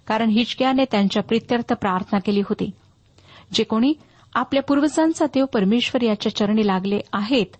कारण 0.06 0.28
हिचक्याने 0.28 0.84
त्यांच्या 0.90 1.22
प्रित्यर्थ 1.22 1.72
प्रार्थना 1.72 2.18
केली 2.18 2.40
होती. 2.40 2.70
जे 3.52 3.64
कोणी 3.64 3.94
आपल्या 4.34 4.62
पूर्वजांचा 4.62 5.26
देव 5.26 5.44
परमेश्वर 5.44 6.02
याच्या 6.02 6.36
चरणी 6.36 6.66
लागले 6.66 7.00
आहेत 7.12 7.56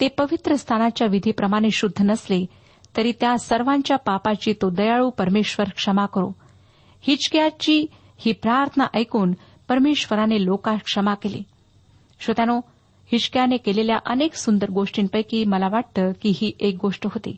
ते 0.00 0.08
पवित्र 0.08 0.54
स्थानाच्या 0.54 1.06
विधीप्रमाणे 1.06 1.70
शुद्ध 1.70 2.02
नसले 2.02 2.46
तरी 2.96 3.12
त्या 3.20 3.38
सर्वांच्या 3.38 3.96
पापाची 3.96 4.52
तो 4.52 4.70
दयाळू 4.70 5.10
परमेश्वर 5.10 5.68
क्षमा 5.76 6.06
करो. 6.06 6.30
हिचक्याची 7.00 7.86
ही 8.18 8.32
प्रार्थना 8.32 8.84
ऐकून 8.94 9.32
परमेश्वराने 9.68 10.44
लोकांस 10.44 10.80
क्षमा 10.80 11.14
केली. 11.14 11.42
श्रोत्यानो 12.20 12.60
हिचक्याने 13.12 13.56
केलेल्या 13.56 13.96
अनेक 14.06 14.34
सुंदर 14.34 14.70
गोष्टींपैकी 14.70 15.44
मला 15.44 15.68
वाटतं 15.68 16.12
की 16.22 16.32
ही 16.36 16.52
एक 16.60 16.76
गोष्ट 16.82 17.06
होती. 17.06 17.36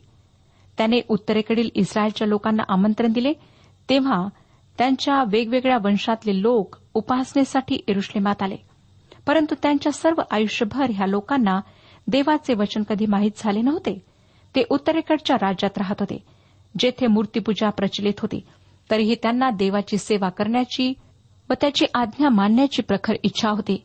त्याने 0.77 1.01
उत्तरेकडील 1.07 1.69
इस्रायलच्या 1.75 2.27
लोकांना 2.27 2.63
आमंत्रण 2.69 3.11
दिले 3.11 3.33
तेव्हा 3.89 4.27
त्यांच्या 4.77 5.23
वेगवेगळ्या 5.31 5.77
वंशातले 5.83 6.41
लोक 6.41 6.75
उपासनेसाठी 6.93 7.83
एरुश्लेमात 7.87 8.43
आले. 8.43 8.57
परंतु 9.27 9.55
त्यांच्या 9.63 9.91
सर्व 9.91 10.21
आयुष्यभर 10.31 10.85
ह्या 10.89 11.07
लोकांना 11.07 11.59
देवाचे 12.07 12.53
वचन 12.53 12.83
कधी 12.83 13.05
माहीत 13.05 13.31
झाले 13.37 13.61
नव्हते. 13.61 14.01
ते 14.55 14.63
उत्तरेकडच्या 14.69 15.35
राज्यात 15.35 15.77
राहत 15.77 15.95
होते. 15.99 16.23
जेथे 16.79 17.07
मूर्तीपूजा 17.07 17.69
प्रचलित 17.69 18.19
होती 18.19 18.41
तरीही 18.91 19.15
त्यांना 19.15 19.49
देवाची 19.49 19.97
सेवा 19.97 20.29
करण्याची 20.29 20.93
व 21.51 21.53
त्याची 21.61 21.85
आज्ञा 21.93 22.29
मानण्याची 22.29 22.81
प्रखर 22.81 23.13
इच्छा 23.23 23.49
होती. 23.49 23.83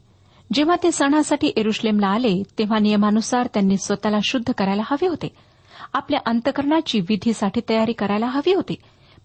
जेव्हा 0.52 0.76
ते 0.82 0.92
सणासाठी 0.92 1.52
एरुश्लेमला 1.56 2.06
आले 2.06 2.42
तेव्हा 2.58 2.78
नियमानुसार 2.78 3.46
त्यांनी 3.46 3.76
स्वतःला 3.76 4.18
शुद्ध 4.24 4.52
करायला 4.58 4.82
हवे 4.84 5.06
होते. 5.06 5.34
आपल्या 5.92 6.20
अंतकरणाची 6.26 7.00
विधीसाठी 7.00 7.60
तयारी 7.68 7.92
करायला 7.92 8.26
हवी 8.26 8.54
होती 8.54 8.74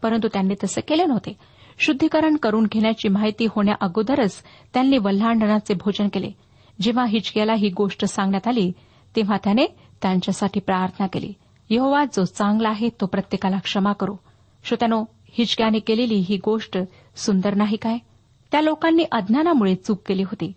परंतु 0.01 0.27
त्यांनी 0.27 0.54
तसे 0.63 0.82
केले 0.82 1.06
नव्हते. 1.06 1.38
शुद्धीकरण 1.80 2.36
करून 2.36 2.67
घेण्याची 2.71 3.08
माहिती 3.08 3.45
होण्याअगोदरच 3.45 4.43
त्यांनी 4.73 4.97
वल्हांडणाचे 4.97 5.73
भोजन 5.73 6.08
केले. 6.08 6.32
जेव्हा 6.82 7.06
हिचक्याला 7.06 7.54
ही 7.54 7.69
गोष्ट 7.69 8.06
सांगण्यात 8.06 8.47
आली 8.47 8.71
तेव्हा 9.15 9.38
त्याने 9.43 9.65
त्यांच्यासाठी 10.01 10.60
प्रार्थना 10.60 11.08
केली. 11.08 11.34
यहोवा 11.69 12.06
जो 12.06 12.23
चांगला 12.23 12.69
आहे 12.69 12.89
तो 12.89 13.06
प्रत्येकाला 13.06 13.60
क्षमा 13.60 13.93
करो. 13.93 14.15
श्रोत्यानो 14.63 15.06
हिचक्याने 15.32 15.80
केलेली 15.80 16.15
ही 16.15 16.39
गोष्ट 16.45 16.77
सुंदर 17.15 17.54
नाही 17.54 17.77
काय? 17.77 17.97
त्या 18.52 18.62
लोकांनी 18.62 19.04
अज्ञानामुळे 19.12 19.76
चूक 19.76 20.02
केली 20.08 20.24
होती. 20.24 20.54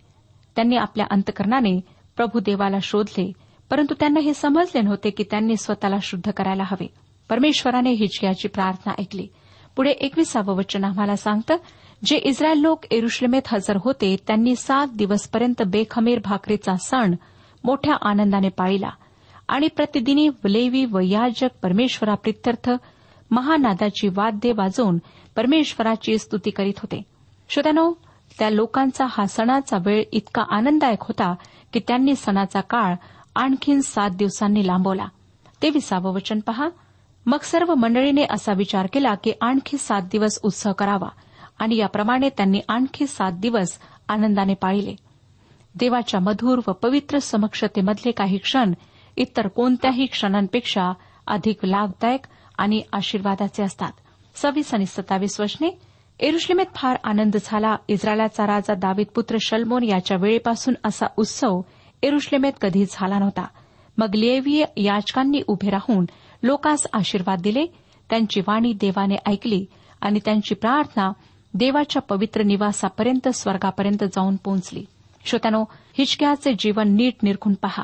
त्यांनी 0.55 0.75
आपल्या 0.75 1.05
अंतकरणाने 1.11 1.81
प्रभू 2.15 2.39
देवाला 2.39 2.77
शोधले 2.81 3.33
परंतु 3.69 3.93
त्यांना 3.99 4.19
हे 4.19 4.33
समजले 4.33 4.81
नव्हते 4.81 5.09
की 5.09 5.23
त्यांनी 5.23 5.55
स्वतःला 5.55 5.95
शुद्ध 6.01 6.31
करायला 6.31 6.63
हवे. 6.63 6.87
परमेश्वराने 7.29 7.91
हिजकियाची 7.91 8.47
प्रार्थना 8.47 8.93
ऐकली. 8.99 9.27
पुढे 9.75 9.89
एकविसावं 9.89 10.55
वचन 10.55 10.83
आम्हाला 10.83 11.15
सांगतं 11.15 11.55
जे 12.05 12.17
इस्रायल 12.17 12.57
लोक 12.57 12.85
एरुश्लेमेत 12.91 13.41
हजर 13.47 13.77
होते 13.83 14.15
त्यांनी 14.27 14.55
सात 14.55 14.87
दिवसपर्यंत 14.87 15.63
बेखमीर 15.63 16.19
भाकरीचा 16.23 16.75
सण 16.75 17.15
मोठ्या 17.63 17.95
आनंदाने 18.01 18.49
पाळला. 18.49 18.89
आणि 19.47 19.67
प्रतिदिनी 19.67 20.29
लेवी 20.45 20.85
व 20.85 20.99
याजक 20.99 21.49
परमेश्वराप्रित्यर्थ 21.63 22.69
महानादाची 23.31 24.07
वाद्ये 24.07 24.51
वाजवून 24.51 24.97
परमेश्वराची 25.35 26.17
स्तुती 26.17 26.49
करीत 26.49 26.73
होते. 26.77 27.14
श्रोत्यानो 27.49 27.93
त्या 28.39 28.49
लोकांचा 28.49 29.05
हा 29.09 29.25
सणाचा 29.25 29.77
वेळ 29.85 30.03
इतका 30.11 30.43
आनंददायक 30.49 31.01
होता 31.01 31.35
की 31.73 31.79
त्यांनी 31.87 32.15
सणाचा 32.15 32.61
काळ 32.61 32.95
आणखीन 33.35 33.81
सात 33.81 34.09
दिवसांनी 34.09 34.67
लांबवला. 34.67 35.05
ते 35.61 35.69
विसावं 35.69 36.13
वचन 36.13 36.39
पहा. 36.39 36.69
मग 37.25 37.37
सर्व 37.43 37.73
मंडळीने 37.73 38.25
असा 38.29 38.53
विचार 38.53 38.87
केला 38.93 39.15
की 39.15 39.33
आणखी 39.41 39.77
सात 39.77 40.01
दिवस 40.11 40.39
उत्सव 40.43 40.71
करावा 40.73 41.09
आणि 41.59 41.75
याप्रमाणे 41.75 42.29
त्यांनी 42.29 42.61
आणखी 42.67 43.07
सात 43.07 43.31
दिवस 43.31 43.79
आनंदाने 44.07 44.53
पाळले. 44.53 44.95
देवाच्या 45.79 46.19
मधुर 46.19 46.61
व 46.67 46.71
पवित्र 46.71 47.19
समक्षतेमधले 47.19 48.11
काही 48.11 48.37
क्षण 48.37 48.73
इतर 49.17 49.47
कोणत्याही 49.47 50.05
क्षणांपेक्षा 50.05 50.93
अधिक 51.27 51.65
लाभदायक 51.65 52.19
आणि 52.57 52.81
आशीर्वादाचे 52.93 53.63
असतात. 53.63 53.91
सव्वीस 54.35 54.73
आणि 54.73 54.85
सत्तावीस 54.85 55.39
वचने 55.39 55.79
एरुश्लेमेत 56.19 56.65
फार 56.75 56.97
आनंद 57.03 57.35
झाला. 57.45 57.75
इस्रायलाचा 57.87 58.47
राजा 58.47 58.73
दावीद 58.73 59.07
पुत्र 59.15 59.37
शलमोन 59.41 59.83
याच्या 59.83 60.17
वेळेपासून 60.17 60.73
असा 60.83 61.05
उत्सव 61.17 61.61
एरुश्लेमेत 62.03 62.53
कधी 62.61 62.85
झाला 62.89 63.19
नव्हता. 63.19 63.47
मग 63.97 64.15
लेवीय 64.15 64.65
याचकांनी 64.77 65.41
उभे 65.47 65.69
राहून 65.69 66.05
लोकांस 66.43 66.87
आशीर्वाद 66.93 67.41
दिले 67.41 67.65
त्यांची 68.09 68.41
वाणी 68.47 68.73
देवाने 68.73 69.15
ऐकली 69.25 69.65
आणि 70.01 70.19
त्यांची 70.25 70.55
प्रार्थना 70.55 71.11
देवाच्या 71.53 72.01
पवित्र 72.01 72.43
निवासापर्यंत 72.43 73.29
स्वर्गापर्यंत 73.29 74.03
जाऊन 74.03 74.35
पोहोचली. 74.35 74.85
श्रोत्यानो 75.25 75.63
हिचक्याचे 75.97 76.53
जीवन 76.59 76.95
नीट 76.95 77.13
निरखून 77.23 77.53
पहा. 77.53 77.83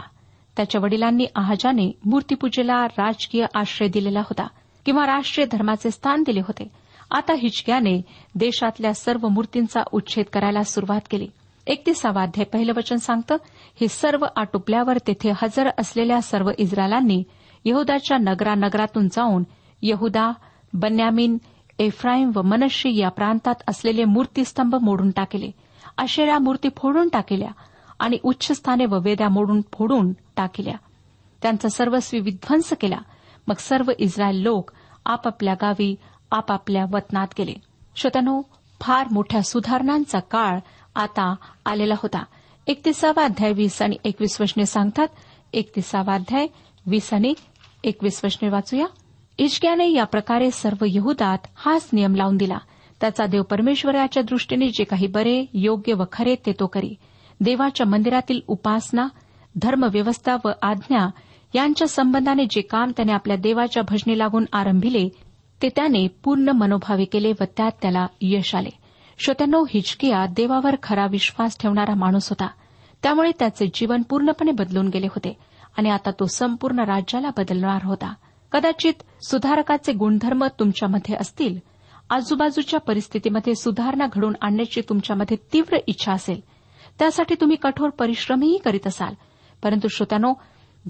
त्याच्या 0.58 0.82
वडिलांनी 0.82 1.26
आहाजाने 1.36 1.92
मूर्तीपूजेला 2.06 2.86
राजकीय 2.86 3.46
आश्रय 3.56 3.88
दिलेला 3.88 4.20
होता 4.20 4.48
किंवा 4.86 5.06
राष्ट्रीय 5.06 5.48
धर्माचे 5.52 5.92
स्थान 5.92 6.24
दिले 6.24 6.40
होते. 6.40 6.81
आता 7.12 7.34
हिचक्याने 7.34 8.02
देशातल्या 8.36 8.94
सर्व 8.94 9.28
मूर्तींचा 9.28 9.82
उच्छेद 9.92 10.26
करायला 10.34 10.64
सुरुवात 10.64 11.02
केली. 11.10 11.28
एकतीसावा 11.68 12.22
अध्याय 12.22 12.46
पहिलं 12.46 12.74
वचन 12.78 12.96
सांगतं 12.96 13.38
हे 13.82 13.88
सर्व 13.88 14.26
आटोपल्यावर 14.36 14.98
तेथे 14.98 15.32
हजर 15.32 15.70
असलेल्या 15.78 16.22
सर्व 16.22 16.52
इस्रायलांनी 16.58 17.24
यहुदाच्या 17.66 18.18
नगरानगरातून 18.18 19.08
जाऊन 19.08 19.44
यहुदा 19.82 20.32
बन्यामीन 20.74 21.38
एफ्राईम 21.80 22.32
व 22.36 22.42
मनशी 22.42 23.00
या 23.00 23.10
प्रांतात 23.10 23.56
असलेले 23.68 24.06
मूर्तीस्तंभ 24.06 24.76
मोडून 24.76 25.12
टाकले. 25.12 25.52
अशेरा 25.98 26.40
मूर्ती 26.40 26.70
फोडून 26.78 27.10
टाकल्या 27.10 27.50
आणि 28.00 28.18
उच्चस्थाने 28.24 28.86
व 28.86 29.00
वेद्या 29.00 29.30
मोडून 29.30 29.62
फोडून 29.74 30.14
टाकल्या. 30.38 30.76
त्यांचा 31.42 31.70
सर्वस्वी 31.70 32.20
विध्वंस 32.20 32.74
केला. 32.74 32.98
मग 33.48 33.56
सर्व 33.60 33.92
इस्रायल 34.00 34.36
लोक 34.36 34.72
आपापल्या 35.06 35.54
गावी 35.54 35.96
आपापल्या 36.32 36.86
वतनात 36.92 37.28
गेले. 37.38 37.54
श्रोत्यानो 37.96 38.42
फार 38.82 39.08
मोठ्या 39.12 39.42
सुधारणांचा 39.42 40.20
काळ 40.20 40.60
आता 40.96 41.36
आलेला 41.66 41.94
होता. 41.94 42.24
एकतीसावा 42.68 43.24
अध्याय 43.24 43.54
वीस 43.54 43.82
आणि 43.82 43.96
एकवीस 44.04 44.42
वचने 44.42 44.66
सांगतात 44.66 45.08
एकतीसावा 45.54 46.14
अध्याय 46.14 46.48
वीस 46.86 47.14
आणि 47.14 47.34
एकवीस 47.84 48.22
वचने 48.24 48.50
वाचूया. 48.50 48.86
इश्क्याने 49.38 49.92
या 49.92 50.04
प्रकारे 50.04 50.52
सर्व 50.52 50.86
यहुदात 50.88 51.38
हाच 51.56 51.90
नियम 51.94 52.16
लावून 52.16 52.38
दिला. 52.38 52.58
त्याचा 53.02 53.26
देव 53.26 53.44
परमेश्वराच्या 53.44 54.24
दृष्टीने 54.24 54.68
जे 54.68 54.84
काही 54.84 55.08
बरे 55.08 55.46
योग्य 55.54 55.94
व 55.94 56.04
खरे 56.12 56.36
ते 56.36 56.52
तो 56.52 56.68
करी. 56.68 56.96
देवाच्या 57.42 57.86
मंदिरातील 57.86 58.40
उपासना 58.48 59.08
धर्मव्यवस्था 59.62 60.36
व 60.46 60.50
आज्ञा 60.62 61.10
यांच्या 61.56 61.88
संबंधाने 61.88 62.46
जे 62.50 62.62
काम 62.62 62.92
त्याने 62.98 63.12
आपल्या 63.12 63.38
देवाच्या 63.38 63.84
भजनी 63.84 64.18
लागून 64.18 64.46
आरंभिले 64.54 65.10
ते 65.62 65.70
त्याने 65.70 66.08
पूर्ण 66.08 66.50
मनोभावे 66.50 67.06
केले 67.06 67.32
व 67.32 67.44
त्यात 67.58 67.72
त्याला 67.82 68.08
यश 68.22 68.56
आले. 68.56 68.70
श्रोत्यानो 69.20 69.66
हिचकिया 69.70 70.26
देवावर 70.26 70.76
खरा 70.84 71.06
विश्वास 71.06 71.58
ठेवणारा 71.60 71.96
माणूस 71.96 72.30
होता. 72.30 72.48
त्यामुळे 73.04 73.32
त्याचे 73.40 73.68
जीवन 73.74 74.02
पूर्णपणे 74.02 74.52
बदलून 74.52 74.88
गेले 74.88 75.06
होते 75.06 75.38
आणि 75.78 75.90
आता 75.90 76.12
तो 76.12 76.26
संपूर्ण 76.26 76.80
राज्याला 76.80 77.30
बदलणार 77.38 77.80
होता. 77.84 78.14
कदाचित 78.52 78.94
सुधारकाचे 79.26 79.94
गुणधर्म 79.94 80.46
तुमच्यामध्ये 80.60 81.16
असतील. 81.16 81.58
आजूबाजूच्या 82.10 82.80
परिस्थितीमध्ये 82.80 83.56
सुधारणा 83.56 84.08
घडून 84.14 84.34
आणण्याची 84.42 84.82
तुमच्यामध्ये 84.82 85.38
तीव्र 85.54 85.78
इच्छा 85.88 86.12
असेल. 86.14 86.42
त्यासाठी 87.00 87.36
तुम्ही 87.42 87.58
कठोर 87.62 87.90
परिश्रमही 87.90 88.58
करीत 88.66 88.88
असाल. 88.88 89.14
परंतु 89.64 89.88
श्रोत्यानो 89.88 90.34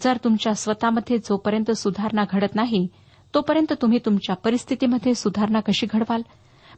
जर 0.01 0.17
तुमच्या 0.23 0.53
स्वतःमध्ये 0.53 1.17
जोपर्यंत 1.17 1.71
सुधारणा 1.71 2.23
घडत 2.31 2.55
नाही 2.55 2.87
तोपर्यंत 3.35 3.73
तुम्ही 3.73 3.99
तुमच्या 4.05 4.35
परिस्थितीमध्ये 4.35 5.15
सुधारणा 5.15 5.59
कशी 5.59 5.87
घडवाल? 5.93 6.21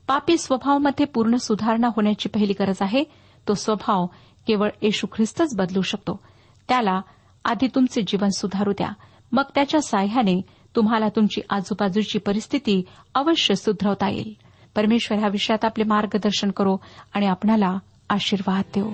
पापी 0.07 0.37
स्वभावामध्ये 0.37 1.05
पूर्ण 1.05 1.35
सुधारणा 1.35 1.87
होण्याची 1.87 2.29
पहिली 2.29 2.53
गरज 2.59 2.75
आहे. 2.81 3.03
तो 3.47 3.53
स्वभाव 3.53 4.05
केवळ 4.47 4.69
येशू 4.81 5.07
ख्रिस्तच 5.15 5.55
बदलू 5.55 5.81
शकतो. 5.81 6.19
त्याला 6.67 7.01
आधी 7.45 7.67
तुमचे 7.67 8.01
जीवन 8.01 8.29
सुधारू 8.29 8.71
द्या. 8.71 8.89
मग 9.31 9.43
त्याच्या 9.55 9.81
साह्याने 9.81 10.41
तुम्हाला 10.75 11.09
तुमची 11.09 11.41
आजूबाजूची 11.49 12.19
परिस्थिती 12.19 12.83
अवश्य 13.15 13.55
सुधरवता 13.55 14.09
येईल. 14.09 14.33
परमेश्वर 14.75 15.17
ह्या 15.17 15.29
विषयात 15.29 15.65
आपले 15.65 15.83
मार्गदर्शन 15.83 16.51
करो 16.51 16.77
आणि 17.13 17.25
आपणाला 17.25 17.77
आशीर्वाद 18.09 18.63
देऊ. 18.75 18.93